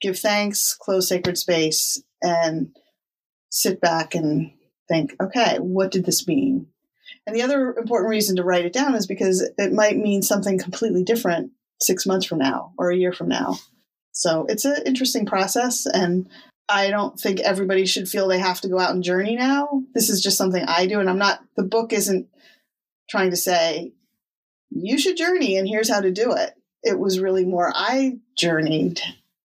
[0.00, 2.74] give thanks, close sacred space, and
[3.50, 4.52] sit back and
[4.88, 6.68] think, okay, what did this mean?
[7.26, 10.58] And the other important reason to write it down is because it might mean something
[10.58, 13.58] completely different six months from now or a year from now.
[14.18, 15.86] So it's an interesting process.
[15.86, 16.28] And
[16.68, 19.84] I don't think everybody should feel they have to go out and journey now.
[19.94, 20.98] This is just something I do.
[20.98, 22.26] And I'm not, the book isn't
[23.08, 23.92] trying to say,
[24.70, 26.52] you should journey and here's how to do it.
[26.82, 29.00] It was really more, I journeyed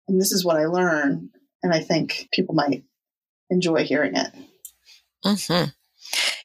[0.07, 1.29] and this is what I learned.
[1.61, 2.83] And I think people might
[3.51, 4.33] enjoy hearing it.
[5.23, 5.69] Mm-hmm.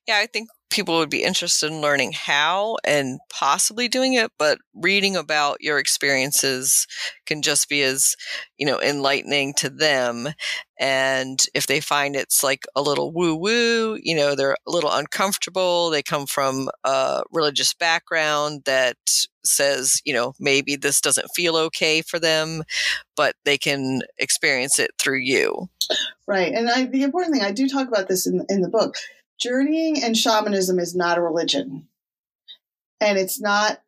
[0.07, 4.59] Yeah, I think people would be interested in learning how and possibly doing it, but
[4.73, 6.87] reading about your experiences
[7.27, 8.15] can just be as,
[8.59, 10.29] you know, enlightening to them.
[10.79, 14.93] And if they find it's like a little woo woo, you know, they're a little
[14.93, 18.97] uncomfortable, they come from a religious background that
[19.45, 22.63] says, you know, maybe this doesn't feel okay for them,
[23.17, 25.69] but they can experience it through you.
[26.29, 26.53] Right.
[26.53, 28.95] And I, the important thing, I do talk about this in, in the book
[29.41, 31.89] journeying and shamanism is not a religion.
[33.01, 33.81] And it's not,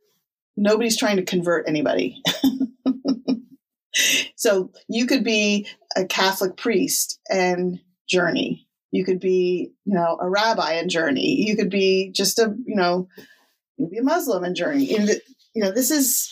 [0.57, 2.23] nobody's trying to convert anybody.
[4.37, 8.69] so you could be a Catholic priest and journey.
[8.93, 11.45] You could be, you know, a rabbi and journey.
[11.47, 13.09] You could be just a, you know,
[13.77, 14.95] you be a Muslim and journey.
[14.97, 15.09] And,
[15.55, 16.29] you know, this is,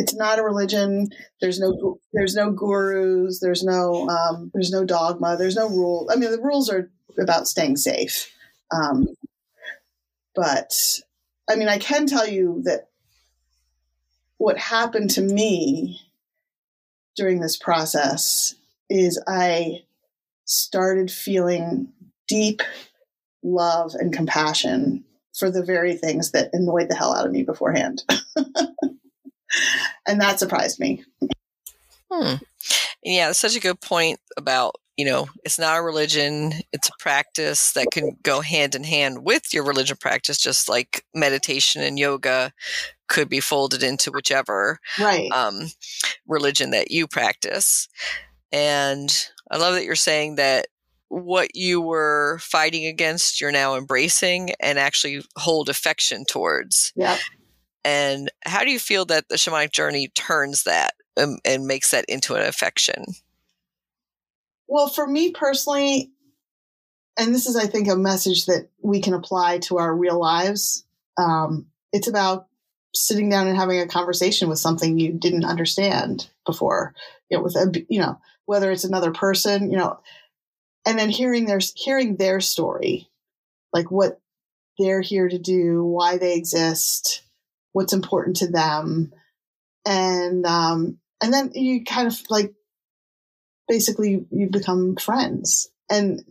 [0.00, 1.08] it's not a religion.
[1.42, 3.38] There's no, there's no gurus.
[3.40, 5.36] There's no, um, there's no dogma.
[5.36, 6.08] There's no rule.
[6.10, 8.32] I mean, the rules are about staying safe.
[8.74, 9.08] Um,
[10.34, 10.72] but
[11.50, 12.88] I mean, I can tell you that
[14.38, 16.00] what happened to me
[17.14, 18.54] during this process
[18.88, 19.82] is I
[20.46, 21.92] started feeling
[22.26, 22.62] deep
[23.42, 25.04] love and compassion
[25.38, 28.02] for the very things that annoyed the hell out of me beforehand.
[30.06, 31.04] and that surprised me.
[32.10, 32.36] Hmm.
[33.02, 36.98] Yeah, that's such a good point about you know, it's not a religion, it's a
[36.98, 41.98] practice that can go hand in hand with your religion practice, just like meditation and
[41.98, 42.52] yoga
[43.08, 45.32] could be folded into whichever right.
[45.32, 45.68] um,
[46.26, 47.88] religion that you practice.
[48.52, 49.10] And
[49.50, 50.66] I love that you're saying that
[51.08, 56.92] what you were fighting against, you're now embracing and actually hold affection towards.
[56.94, 57.16] Yeah.
[57.84, 62.04] And how do you feel that the shamanic journey turns that and, and makes that
[62.08, 63.04] into an affection?
[64.68, 66.12] Well, for me personally,
[67.18, 70.84] and this is, I think, a message that we can apply to our real lives.
[71.18, 72.46] Um, it's about
[72.94, 76.94] sitting down and having a conversation with something you didn't understand before.
[77.28, 80.00] You know, with a, you know, whether it's another person, you know,
[80.86, 83.08] and then hearing their hearing their story,
[83.72, 84.20] like what
[84.78, 87.22] they're here to do, why they exist,
[87.72, 89.12] what's important to them,
[89.86, 92.52] and um, and then you kind of like
[93.68, 95.70] basically you become friends.
[95.90, 96.22] And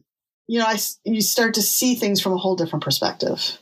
[0.47, 3.57] you know I, you start to see things from a whole different perspective.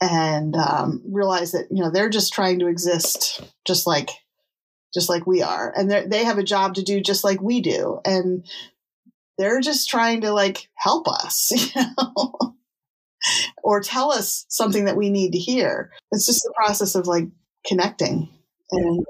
[0.00, 4.10] And um, realize that you know they're just trying to exist just like
[4.92, 5.72] just like we are.
[5.76, 8.00] And they have a job to do just like we do.
[8.04, 8.44] And
[9.38, 12.51] they're just trying to like help us you know
[13.62, 17.26] or tell us something that we need to hear it's just the process of like
[17.66, 18.28] connecting
[18.70, 19.06] and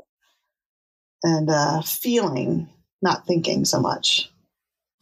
[1.22, 2.68] and uh, feeling
[3.01, 4.31] not thinking so much.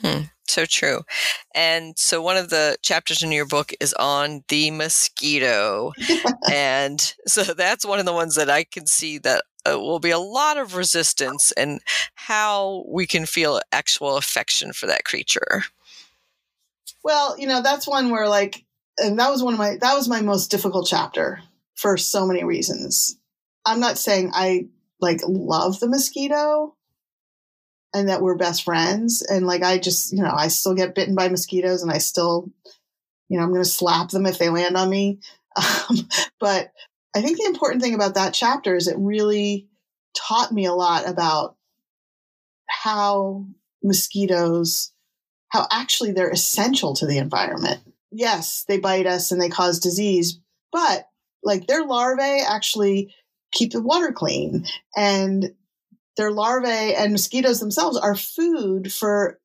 [0.03, 1.03] Hmm, so true.
[1.55, 5.92] And so one of the chapters in your book is on the mosquito.
[6.51, 10.11] and so that's one of the ones that I can see that uh, will be
[10.11, 11.81] a lot of resistance and
[12.14, 15.64] how we can feel actual affection for that creature.
[17.05, 18.64] Well, you know, that's one where like
[19.00, 21.40] and that was one of my that was my most difficult chapter
[21.76, 23.18] for so many reasons.
[23.64, 24.68] I'm not saying I
[25.00, 26.76] like love the mosquito,
[27.92, 29.22] and that we're best friends.
[29.22, 32.50] And like, I just, you know, I still get bitten by mosquitoes and I still,
[33.28, 35.20] you know, I'm going to slap them if they land on me.
[35.56, 36.08] Um,
[36.38, 36.72] but
[37.14, 39.68] I think the important thing about that chapter is it really
[40.14, 41.56] taught me a lot about
[42.68, 43.46] how
[43.83, 44.92] mosquitoes,
[45.48, 47.81] how actually they're essential to the environment.
[48.11, 50.40] Yes, they bite us and they cause disease,
[50.73, 51.06] but
[51.42, 53.15] like their larvae actually
[53.52, 54.65] keep the water clean
[54.96, 55.54] and
[56.17, 59.40] their larvae and mosquitoes themselves are food for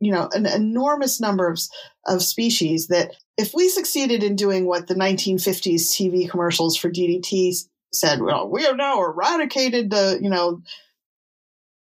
[0.00, 1.60] you know an enormous number of,
[2.06, 7.64] of species that if we succeeded in doing what the 1950s TV commercials for DDT
[7.92, 10.62] said, well, we have now eradicated the, you know,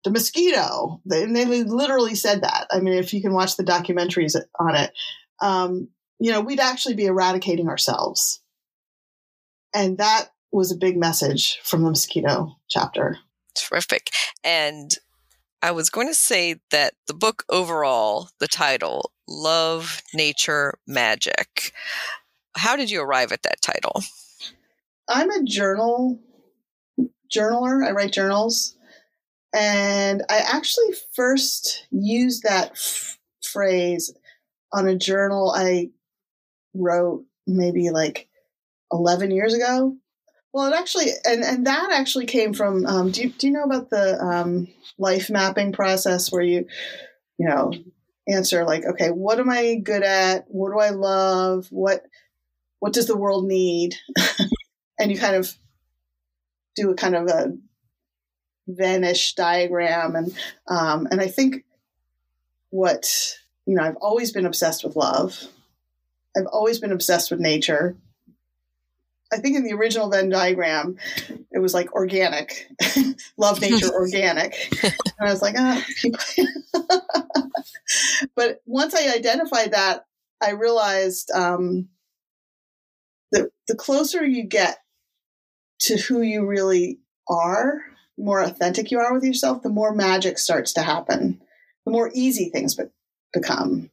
[0.03, 1.01] the mosquito.
[1.09, 2.67] And they literally said that.
[2.71, 4.91] I mean, if you can watch the documentaries on it,
[5.41, 5.89] um,
[6.19, 8.41] you know, we'd actually be eradicating ourselves.
[9.73, 13.17] And that was a big message from the mosquito chapter.
[13.55, 14.09] Terrific.
[14.43, 14.95] And
[15.61, 21.73] I was going to say that the book overall, the title, Love, Nature, Magic.
[22.55, 24.01] How did you arrive at that title?
[25.09, 26.19] I'm a journal
[27.33, 27.85] journaler.
[27.85, 28.75] I write journals.
[29.53, 34.13] And I actually first used that f- phrase
[34.73, 35.89] on a journal I
[36.75, 38.27] wrote maybe like
[38.91, 39.95] 11 years ago.
[40.53, 43.63] Well, it actually, and, and that actually came from, um, do, you, do you know
[43.63, 44.67] about the um,
[44.97, 46.65] life mapping process where you,
[47.37, 47.73] you know,
[48.27, 50.45] answer like, okay, what am I good at?
[50.47, 51.67] What do I love?
[51.71, 52.05] What,
[52.79, 53.95] what does the world need?
[54.99, 55.53] and you kind of
[56.75, 57.57] do a kind of a
[58.67, 59.05] Venn
[59.35, 60.15] diagram.
[60.15, 61.65] And, um, and I think
[62.69, 65.47] what, you know, I've always been obsessed with love.
[66.35, 67.97] I've always been obsessed with nature.
[69.33, 70.97] I think in the original Venn diagram,
[71.51, 72.67] it was like organic,
[73.37, 74.55] love nature, organic.
[74.83, 76.19] and I was like, ah, people.
[78.35, 80.05] but once I identified that,
[80.41, 81.89] I realized um,
[83.31, 84.77] that the closer you get
[85.81, 87.81] to who you really are,
[88.17, 91.41] the more authentic you are with yourself, the more magic starts to happen,
[91.85, 92.83] the more easy things be-
[93.33, 93.89] become.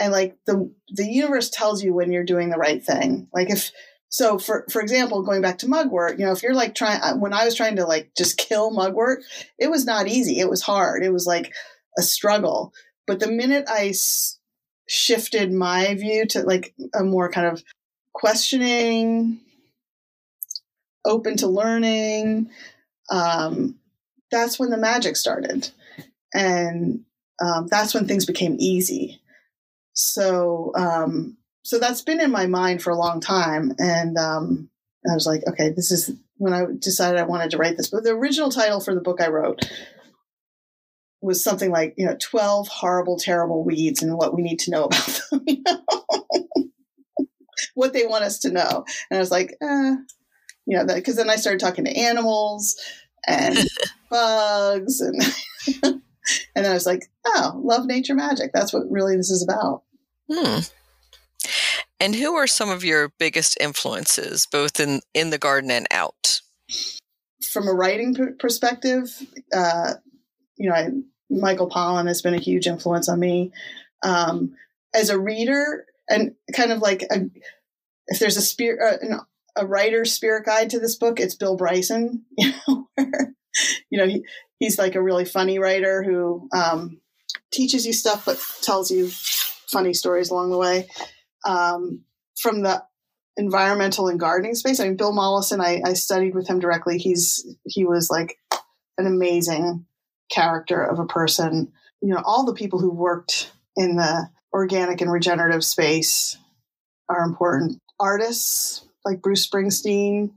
[0.00, 3.28] And like the the universe tells you when you're doing the right thing.
[3.32, 3.70] Like if
[4.08, 7.14] so for for example going back to mugwort you know if you're like trying uh,
[7.14, 9.22] when i was trying to like just kill mugwort
[9.58, 10.40] it was not easy.
[10.40, 11.04] It was hard.
[11.04, 11.52] It was like
[11.98, 12.72] a struggle.
[13.06, 14.38] But the minute i s-
[14.88, 17.62] shifted my view to like a more kind of
[18.14, 19.40] questioning
[21.04, 22.50] open to learning
[23.10, 23.78] um,
[24.30, 25.70] that's when the magic started.
[26.34, 27.04] And
[27.44, 29.20] um, that's when things became easy
[30.00, 33.72] so um, so that's been in my mind for a long time.
[33.78, 34.70] And um,
[35.08, 37.90] I was like, okay, this is when I decided I wanted to write this.
[37.90, 39.70] But the original title for the book I wrote
[41.20, 44.84] was something like, you know, 12 horrible, terrible weeds and what we need to know
[44.86, 45.84] about them, you know?
[47.74, 48.84] what they want us to know.
[49.10, 49.94] And I was like, eh,
[50.66, 52.74] you know, because then I started talking to animals
[53.26, 53.58] and
[54.10, 55.22] bugs and
[56.54, 58.52] and then I was like, oh, love nature magic.
[58.54, 59.82] That's what really this is about.
[60.30, 60.60] Hmm.
[61.98, 66.40] And who are some of your biggest influences, both in, in the garden and out?
[67.42, 69.10] From a writing perspective,
[69.54, 69.94] uh,
[70.56, 70.90] you know, I,
[71.28, 73.52] Michael Pollan has been a huge influence on me.
[74.02, 74.54] Um,
[74.94, 77.30] as a reader, and kind of like a,
[78.06, 79.18] if there's a spirit, uh,
[79.56, 82.24] a writer's spirit guide to this book, it's Bill Bryson.
[82.38, 83.34] You know, where,
[83.90, 84.24] you know he,
[84.60, 87.00] he's like a really funny writer who um,
[87.52, 89.10] teaches you stuff but tells you
[89.70, 90.88] funny stories along the way
[91.46, 92.02] um,
[92.36, 92.82] from the
[93.36, 94.80] environmental and gardening space.
[94.80, 96.98] I mean, Bill Mollison, I, I studied with him directly.
[96.98, 98.38] He's he was like
[98.98, 99.86] an amazing
[100.30, 101.72] character of a person.
[102.00, 106.36] You know, all the people who worked in the organic and regenerative space
[107.08, 107.80] are important.
[107.98, 110.32] Artists like Bruce Springsteen,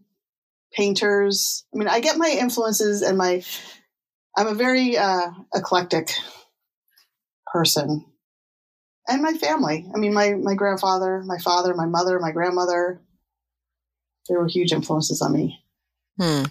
[0.71, 1.65] painters.
[1.73, 3.43] I mean, I get my influences and my.
[4.36, 6.11] I'm a very uh, eclectic
[7.53, 8.03] person
[9.08, 9.86] and my family.
[9.93, 13.01] I mean, my my grandfather, my father, my mother, my grandmother.
[14.30, 15.60] They were huge influences on me.
[16.20, 16.43] Hmm.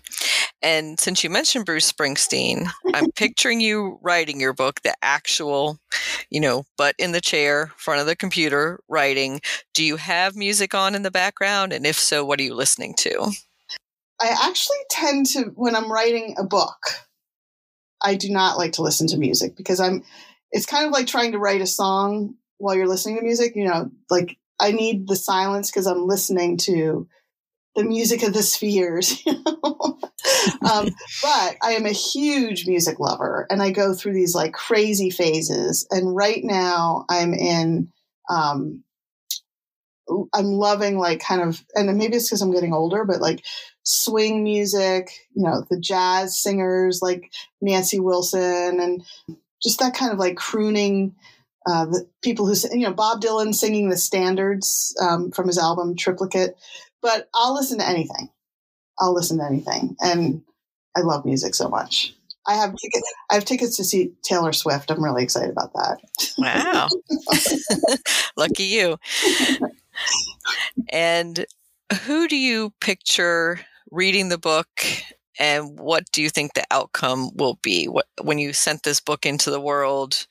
[0.63, 5.79] And since you mentioned Bruce Springsteen, I'm picturing you writing your book, the actual,
[6.31, 9.41] you know, butt in the chair, front of the computer, writing.
[9.75, 11.73] Do you have music on in the background?
[11.73, 13.33] And if so, what are you listening to?
[14.21, 16.79] I actually tend to, when I'm writing a book,
[18.05, 20.05] I do not like to listen to music because I'm,
[20.53, 23.55] it's kind of like trying to write a song while you're listening to music.
[23.57, 27.09] You know, like I need the silence because I'm listening to
[27.75, 29.23] the music of the spheres.
[29.27, 29.99] You know?
[30.73, 30.89] um,
[31.23, 35.87] but I am a huge music lover, and I go through these like crazy phases.
[35.91, 37.89] And right now, I'm in.
[38.31, 38.85] Um,
[40.35, 43.45] I'm loving like kind of, and maybe it's because I'm getting older, but like
[43.85, 49.03] swing music, you know, the jazz singers like Nancy Wilson and
[49.63, 51.15] just that kind of like crooning
[51.67, 55.97] uh, the people who, you know, Bob Dylan singing the standards um, from his album
[55.97, 56.57] Triplicate.
[57.01, 58.31] But I'll listen to anything.
[58.99, 60.43] I'll listen to anything, and
[60.97, 62.15] I love music so much.
[62.47, 63.13] I have tickets.
[63.31, 64.91] I have tickets to see Taylor Swift.
[64.91, 65.99] I'm really excited about that.
[66.39, 66.89] Wow,
[68.37, 68.99] lucky you.
[70.91, 71.47] and
[72.05, 73.61] who do you picture
[73.91, 74.69] reading the book
[75.39, 79.27] and what do you think the outcome will be what, when you sent this book
[79.27, 80.27] into the world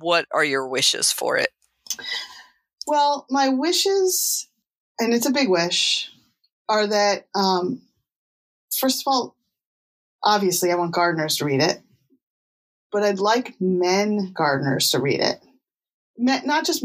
[0.00, 1.50] what are your wishes for it
[2.86, 4.48] well my wishes
[4.98, 6.10] and it's a big wish
[6.68, 7.82] are that um,
[8.76, 9.36] first of all
[10.22, 11.80] obviously i want gardeners to read it
[12.90, 15.40] but i'd like men gardeners to read it
[16.18, 16.84] men, not just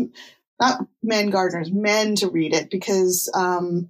[0.60, 3.90] not men gardeners men to read it because um,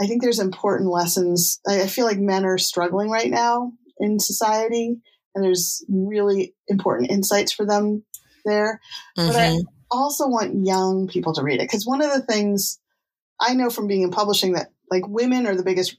[0.00, 1.60] I think there's important lessons.
[1.66, 4.96] I feel like men are struggling right now in society,
[5.34, 8.04] and there's really important insights for them
[8.46, 8.80] there.
[9.18, 9.28] Mm-hmm.
[9.28, 9.66] But I mm-hmm.
[9.90, 12.78] also want young people to read it because one of the things
[13.40, 15.96] I know from being in publishing that like women are the biggest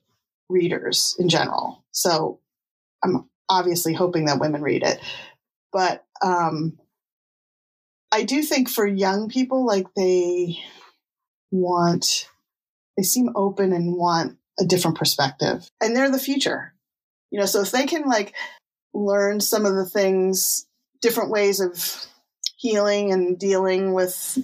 [0.50, 1.84] readers in general.
[1.91, 2.39] So
[3.04, 5.00] I'm obviously hoping that women read it,
[5.72, 6.80] but um,
[8.12, 10.58] I do think for young people, like they
[11.52, 12.30] want
[12.98, 16.74] they seem open and want a different perspective and they're the future
[17.32, 18.34] you know so if they can like
[18.93, 20.68] learn some of the things
[21.02, 22.06] different ways of
[22.58, 24.38] healing and dealing with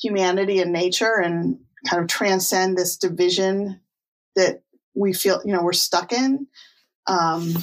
[0.00, 3.80] humanity and nature and kind of transcend this division
[4.34, 4.62] that
[4.94, 6.46] we feel you know we're stuck in
[7.06, 7.54] um,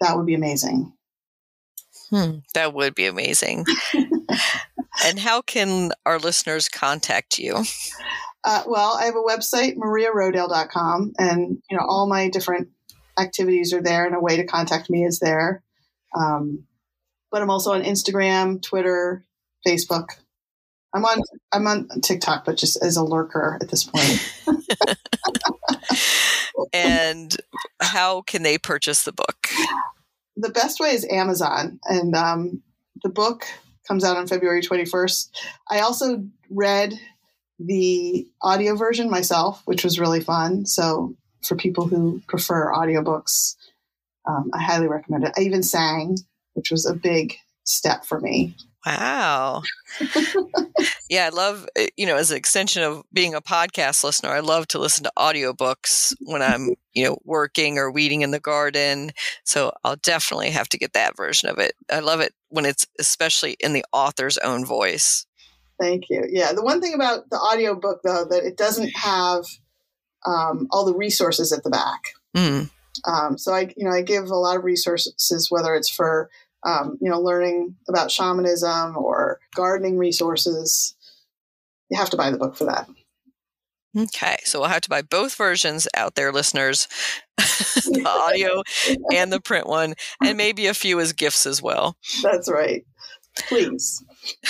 [0.00, 0.92] that would be amazing.
[2.10, 3.64] Hmm, that would be amazing.
[5.04, 7.64] And how can our listeners contact you?
[8.44, 12.68] Uh, well, I have a website, mariarodale.com, and you know all my different
[13.18, 15.62] activities are there, and a way to contact me is there.
[16.18, 16.64] Um,
[17.36, 19.22] but I'm also on Instagram, Twitter,
[19.66, 20.12] Facebook.
[20.94, 21.20] I'm on
[21.52, 24.32] I'm on TikTok, but just as a lurker at this point.
[26.72, 27.36] and
[27.82, 29.50] how can they purchase the book?
[30.38, 32.62] The best way is Amazon, and um,
[33.02, 33.44] the book
[33.86, 35.28] comes out on February 21st.
[35.70, 36.94] I also read
[37.58, 40.64] the audio version myself, which was really fun.
[40.64, 41.14] So
[41.44, 43.56] for people who prefer audiobooks,
[44.26, 45.34] um, I highly recommend it.
[45.36, 46.16] I even sang,
[46.56, 48.54] which was a big step for me.
[48.86, 49.62] Wow.
[51.10, 54.38] yeah, I love, eh, you know, as an extension of being a podcast listener, I
[54.38, 59.10] love to listen to audiobooks when I'm, you know, working or weeding in the garden.
[59.44, 61.72] So I'll definitely have to get that version of it.
[61.90, 65.26] I love it when it's especially in the author's own voice.
[65.80, 66.24] Thank you.
[66.30, 69.44] Yeah, the one thing about the audio book though that it doesn't have
[70.24, 72.00] um, all the resources at the back.
[72.36, 72.70] Mm.
[73.04, 76.30] Um, so I, you know, I give a lot of resources, whether it's for
[76.64, 80.94] um, you know learning about shamanism or gardening resources.
[81.90, 82.88] You have to buy the book for that.
[83.96, 86.86] Okay, so we'll have to buy both versions out there, listeners
[87.38, 88.62] the audio
[89.14, 91.96] and the print one, and maybe a few as gifts as well.
[92.22, 92.84] That's right.
[93.48, 94.04] Please.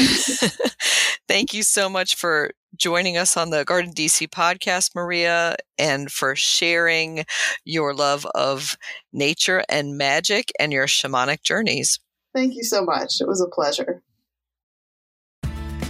[1.29, 6.37] Thank you so much for joining us on the Garden DC podcast, Maria, and for
[6.37, 7.25] sharing
[7.65, 8.77] your love of
[9.13, 11.99] nature and magic and your shamanic journeys.
[12.35, 13.21] Thank you so much.
[13.21, 14.03] It was a pleasure.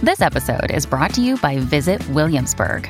[0.01, 2.89] This episode is brought to you by Visit Williamsburg.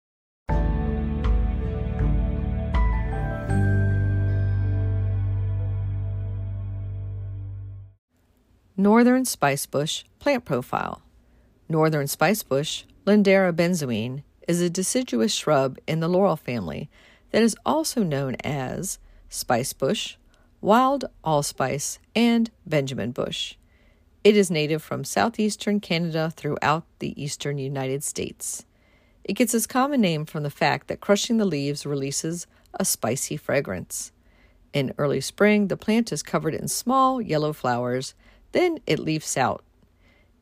[8.81, 11.03] Northern Spicebush Plant Profile
[11.69, 16.89] Northern Spicebush, Lindera benzoin, is a deciduous shrub in the laurel family
[17.29, 18.97] that is also known as
[19.29, 20.15] spicebush,
[20.61, 23.53] wild allspice, and Benjamin bush.
[24.23, 28.65] It is native from southeastern Canada throughout the eastern United States.
[29.23, 33.37] It gets its common name from the fact that crushing the leaves releases a spicy
[33.37, 34.11] fragrance.
[34.73, 38.15] In early spring, the plant is covered in small yellow flowers
[38.51, 39.63] then it leaves out.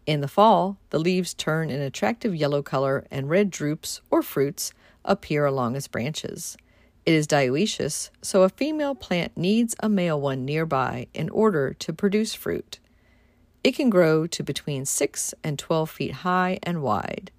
[0.06, 4.74] In the fall, the leaves turn an attractive yellow color and red drupes or fruits
[5.06, 6.58] appear along its branches.
[7.06, 11.94] It is dioecious, so a female plant needs a male one nearby in order to
[11.94, 12.80] produce fruit.
[13.64, 17.32] It can grow to between 6 and 12 feet high and wide.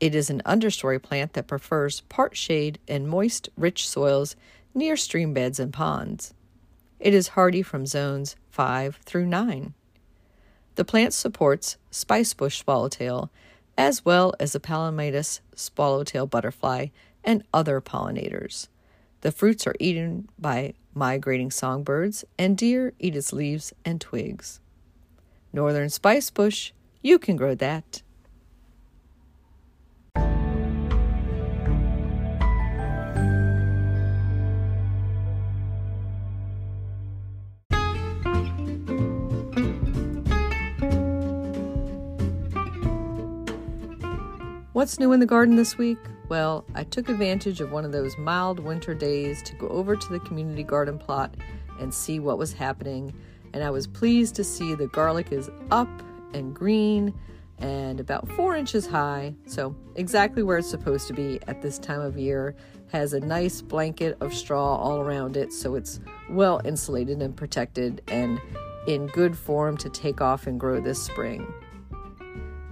[0.00, 4.36] It is an understory plant that prefers part shade and moist, rich soils
[4.74, 6.34] near stream beds and ponds.
[7.00, 9.74] It is hardy from zones 5 through 9.
[10.78, 13.32] The plant supports spicebush swallowtail,
[13.76, 16.86] as well as the Palamedes swallowtail butterfly
[17.24, 18.68] and other pollinators.
[19.22, 24.60] The fruits are eaten by migrating songbirds, and deer eat its leaves and twigs.
[25.52, 26.70] Northern spice bush,
[27.02, 28.02] you can grow that.
[44.78, 45.98] What's new in the garden this week?
[46.28, 50.08] Well, I took advantage of one of those mild winter days to go over to
[50.08, 51.34] the community garden plot
[51.80, 53.12] and see what was happening,
[53.52, 55.88] and I was pleased to see the garlic is up
[56.32, 57.12] and green
[57.58, 62.00] and about four inches high, so exactly where it's supposed to be at this time
[62.00, 62.54] of year.
[62.92, 65.98] Has a nice blanket of straw all around it, so it's
[66.30, 68.40] well insulated and protected and
[68.86, 71.52] in good form to take off and grow this spring.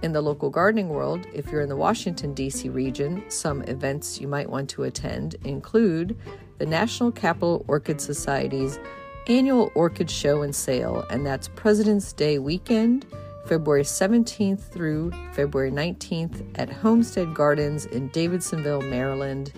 [0.03, 2.69] In the local gardening world, if you're in the Washington, D.C.
[2.69, 6.15] region, some events you might want to attend include
[6.59, 8.79] the National Capital Orchid Society's
[9.27, 13.05] annual orchid show and sale, and that's President's Day weekend,
[13.45, 19.51] February 17th through February 19th at Homestead Gardens in Davidsonville, Maryland.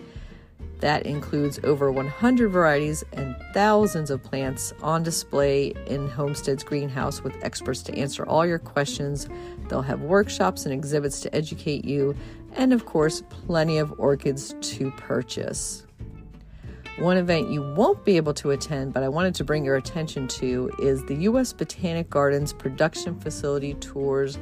[0.80, 7.36] That includes over 100 varieties and thousands of plants on display in Homestead's greenhouse with
[7.44, 9.28] experts to answer all your questions.
[9.68, 12.16] They'll have workshops and exhibits to educate you,
[12.54, 15.86] and of course, plenty of orchids to purchase.
[16.98, 20.28] One event you won't be able to attend, but I wanted to bring your attention
[20.30, 21.54] to, is the U.S.
[21.54, 24.38] Botanic Gardens production facility tours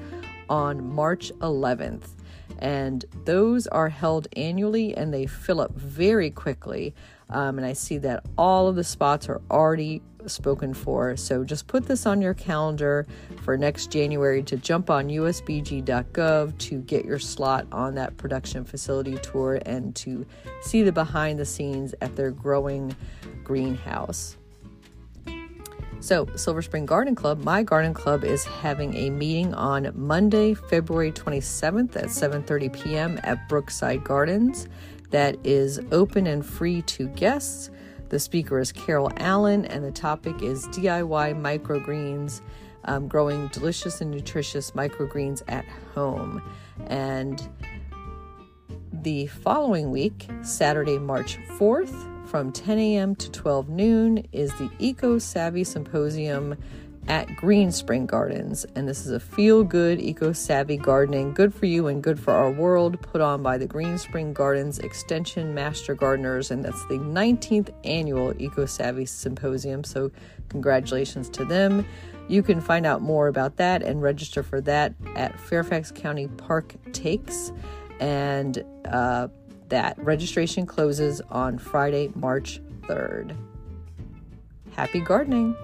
[0.49, 2.16] on March 11th
[2.60, 6.93] and those are held annually and they fill up very quickly.
[7.30, 11.16] Um, and I see that all of the spots are already spoken for.
[11.18, 13.08] So just put this on your calendar
[13.43, 19.18] for next January to jump on usbg.gov to get your slot on that production facility
[19.18, 20.26] tour and to
[20.62, 22.95] see the behind the scenes at their growing
[23.43, 24.38] greenhouse.
[26.00, 31.12] So, Silver Spring Garden Club, my garden club is having a meeting on Monday, February
[31.12, 33.20] 27th at 7:30 p.m.
[33.24, 34.68] at Brookside Gardens.
[35.10, 37.72] That is open and free to guests.
[38.10, 42.41] The speaker is Carol Allen, and the topic is DIY microgreens,
[42.86, 46.41] um, growing delicious and nutritious microgreens at home.
[46.86, 47.50] And
[48.93, 53.15] the following week, Saturday, March 4th, from 10 a.m.
[53.15, 56.57] to 12 noon is the Eco Savvy Symposium
[57.07, 58.65] at Green Spring Gardens.
[58.75, 62.34] And this is a feel good, eco savvy gardening, good for you and good for
[62.34, 66.51] our world, put on by the Green Spring Gardens Extension Master Gardeners.
[66.51, 69.86] And that's the 19th annual Eco Savvy Symposium.
[69.86, 70.11] So,
[70.49, 71.86] congratulations to them.
[72.28, 76.75] You can find out more about that and register for that at Fairfax County Park
[76.91, 77.53] Takes.
[78.01, 79.30] And uh,
[79.70, 83.36] that registration closes on Friday, March 3rd.
[84.72, 85.55] Happy gardening!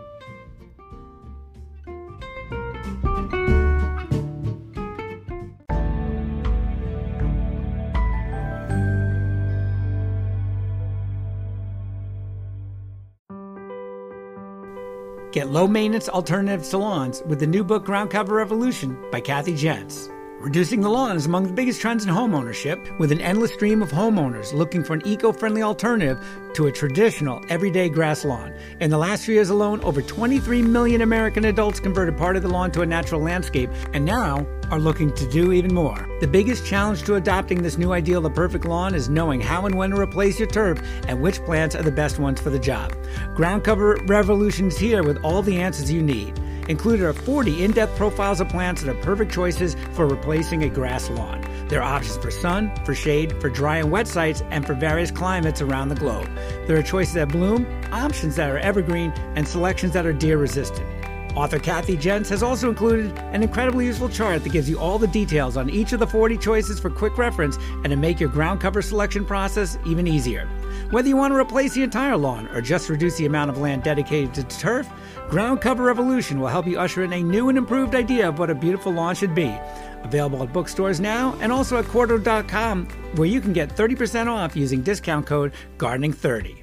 [15.33, 20.07] Get low maintenance alternative lawns with the new book Ground Cover Revolution by Kathy Jentz.
[20.43, 23.91] Reducing the lawn is among the biggest trends in homeownership, with an endless stream of
[23.91, 26.19] homeowners looking for an eco friendly alternative
[26.53, 28.53] to a traditional everyday grass lawn.
[28.81, 32.49] In the last few years alone, over 23 million American adults converted part of the
[32.49, 36.09] lawn to a natural landscape, and now are looking to do even more.
[36.19, 39.65] The biggest challenge to adopting this new ideal of the perfect lawn is knowing how
[39.65, 40.77] and when to replace your turf
[41.07, 42.93] and which plants are the best ones for the job.
[43.33, 46.37] Ground Cover Revolution is here with all the answers you need.
[46.69, 50.69] Included are 40 in depth profiles of plants that are perfect choices for replacing a
[50.69, 51.43] grass lawn.
[51.67, 55.11] There are options for sun, for shade, for dry and wet sites, and for various
[55.11, 56.29] climates around the globe.
[56.67, 60.87] There are choices that bloom, options that are evergreen, and selections that are deer resistant.
[61.35, 65.07] Author Kathy Jentz has also included an incredibly useful chart that gives you all the
[65.07, 68.61] details on each of the 40 choices for quick reference and to make your ground
[68.61, 70.47] cover selection process even easier.
[70.91, 73.81] Whether you want to replace the entire lawn or just reduce the amount of land
[73.81, 74.87] dedicated to turf,
[75.27, 78.51] Ground Cover Revolution will help you usher in a new and improved idea of what
[78.51, 79.57] a beautiful lawn should be.
[80.03, 84.83] Available at bookstores now and also at Quarto.com, where you can get 30% off using
[84.83, 86.62] discount code Gardening30.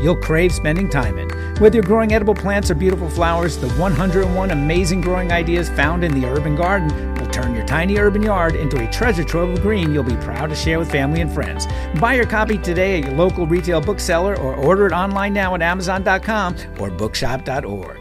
[0.00, 1.28] you'll crave spending time in.
[1.60, 6.18] Whether you're growing edible plants or beautiful flowers, the 101 amazing growing ideas found in
[6.18, 9.92] the urban garden will turn your tiny urban yard into a treasure trove of green
[9.92, 11.66] you'll be proud to share with family and friends.
[12.00, 15.62] Buy your copy today at your local retail bookseller or order it online now at
[15.62, 17.99] Amazon.com or bookshop.org.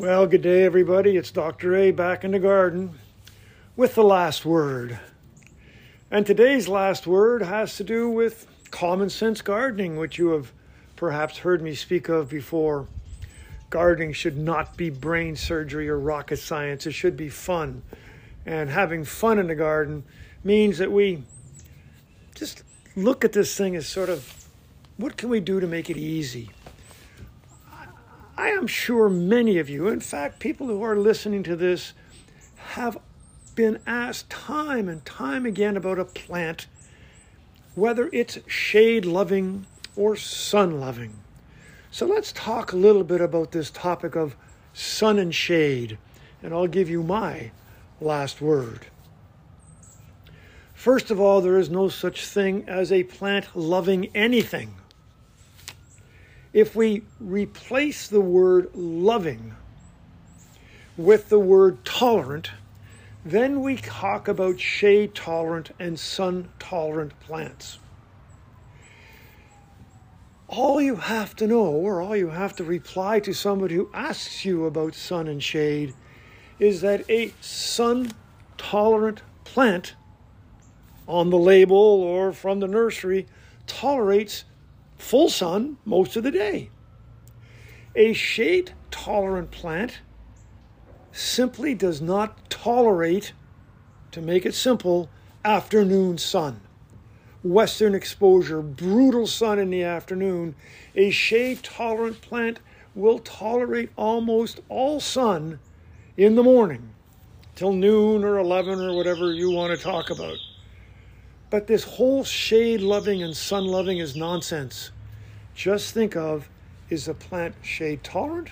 [0.00, 1.18] Well, good day, everybody.
[1.18, 1.76] It's Dr.
[1.76, 2.98] A back in the garden
[3.76, 4.98] with the last word.
[6.10, 10.52] And today's last word has to do with common sense gardening, which you have
[10.96, 12.88] perhaps heard me speak of before.
[13.68, 17.82] Gardening should not be brain surgery or rocket science, it should be fun.
[18.46, 20.04] And having fun in the garden
[20.42, 21.24] means that we
[22.34, 22.62] just
[22.96, 24.48] look at this thing as sort of
[24.96, 26.48] what can we do to make it easy?
[28.40, 31.92] I am sure many of you, in fact, people who are listening to this,
[32.72, 32.96] have
[33.54, 36.66] been asked time and time again about a plant,
[37.74, 41.18] whether it's shade loving or sun loving.
[41.90, 44.34] So let's talk a little bit about this topic of
[44.72, 45.98] sun and shade,
[46.42, 47.50] and I'll give you my
[48.00, 48.86] last word.
[50.72, 54.79] First of all, there is no such thing as a plant loving anything
[56.52, 59.54] if we replace the word loving
[60.96, 62.50] with the word tolerant,
[63.24, 67.78] then we talk about shade tolerant and sun tolerant plants.
[70.48, 74.44] All you have to know, or all you have to reply to somebody who asks
[74.44, 75.94] you about sun and shade,
[76.58, 78.10] is that a sun
[78.58, 79.94] tolerant plant
[81.06, 83.26] on the label or from the nursery
[83.66, 84.44] tolerates
[85.00, 86.70] full sun most of the day.
[87.96, 90.00] A shade tolerant plant
[91.12, 93.32] simply does not tolerate,
[94.12, 95.08] to make it simple,
[95.44, 96.60] afternoon sun.
[97.42, 100.54] Western exposure, brutal sun in the afternoon.
[100.94, 102.60] A shade tolerant plant
[102.94, 105.58] will tolerate almost all sun
[106.16, 106.90] in the morning
[107.54, 110.36] till noon or 11 or whatever you want to talk about.
[111.50, 114.92] But this whole shade loving and sun loving is nonsense.
[115.54, 116.48] Just think of
[116.88, 118.50] is a plant shade tolerant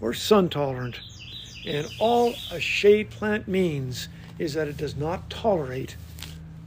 [0.00, 1.00] or sun tolerant?
[1.64, 5.96] And all a shade plant means is that it does not tolerate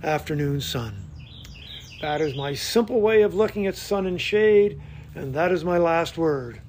[0.01, 0.95] afternoon sun.
[2.01, 4.81] That is my simple way of looking at sun and shade,
[5.13, 6.61] and that is my last word.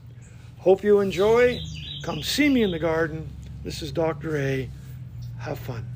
[0.59, 1.61] Hope you enjoy.
[2.03, 3.29] Come see me in the garden.
[3.63, 4.37] This is Dr.
[4.37, 4.69] A.
[5.39, 5.96] Have fun.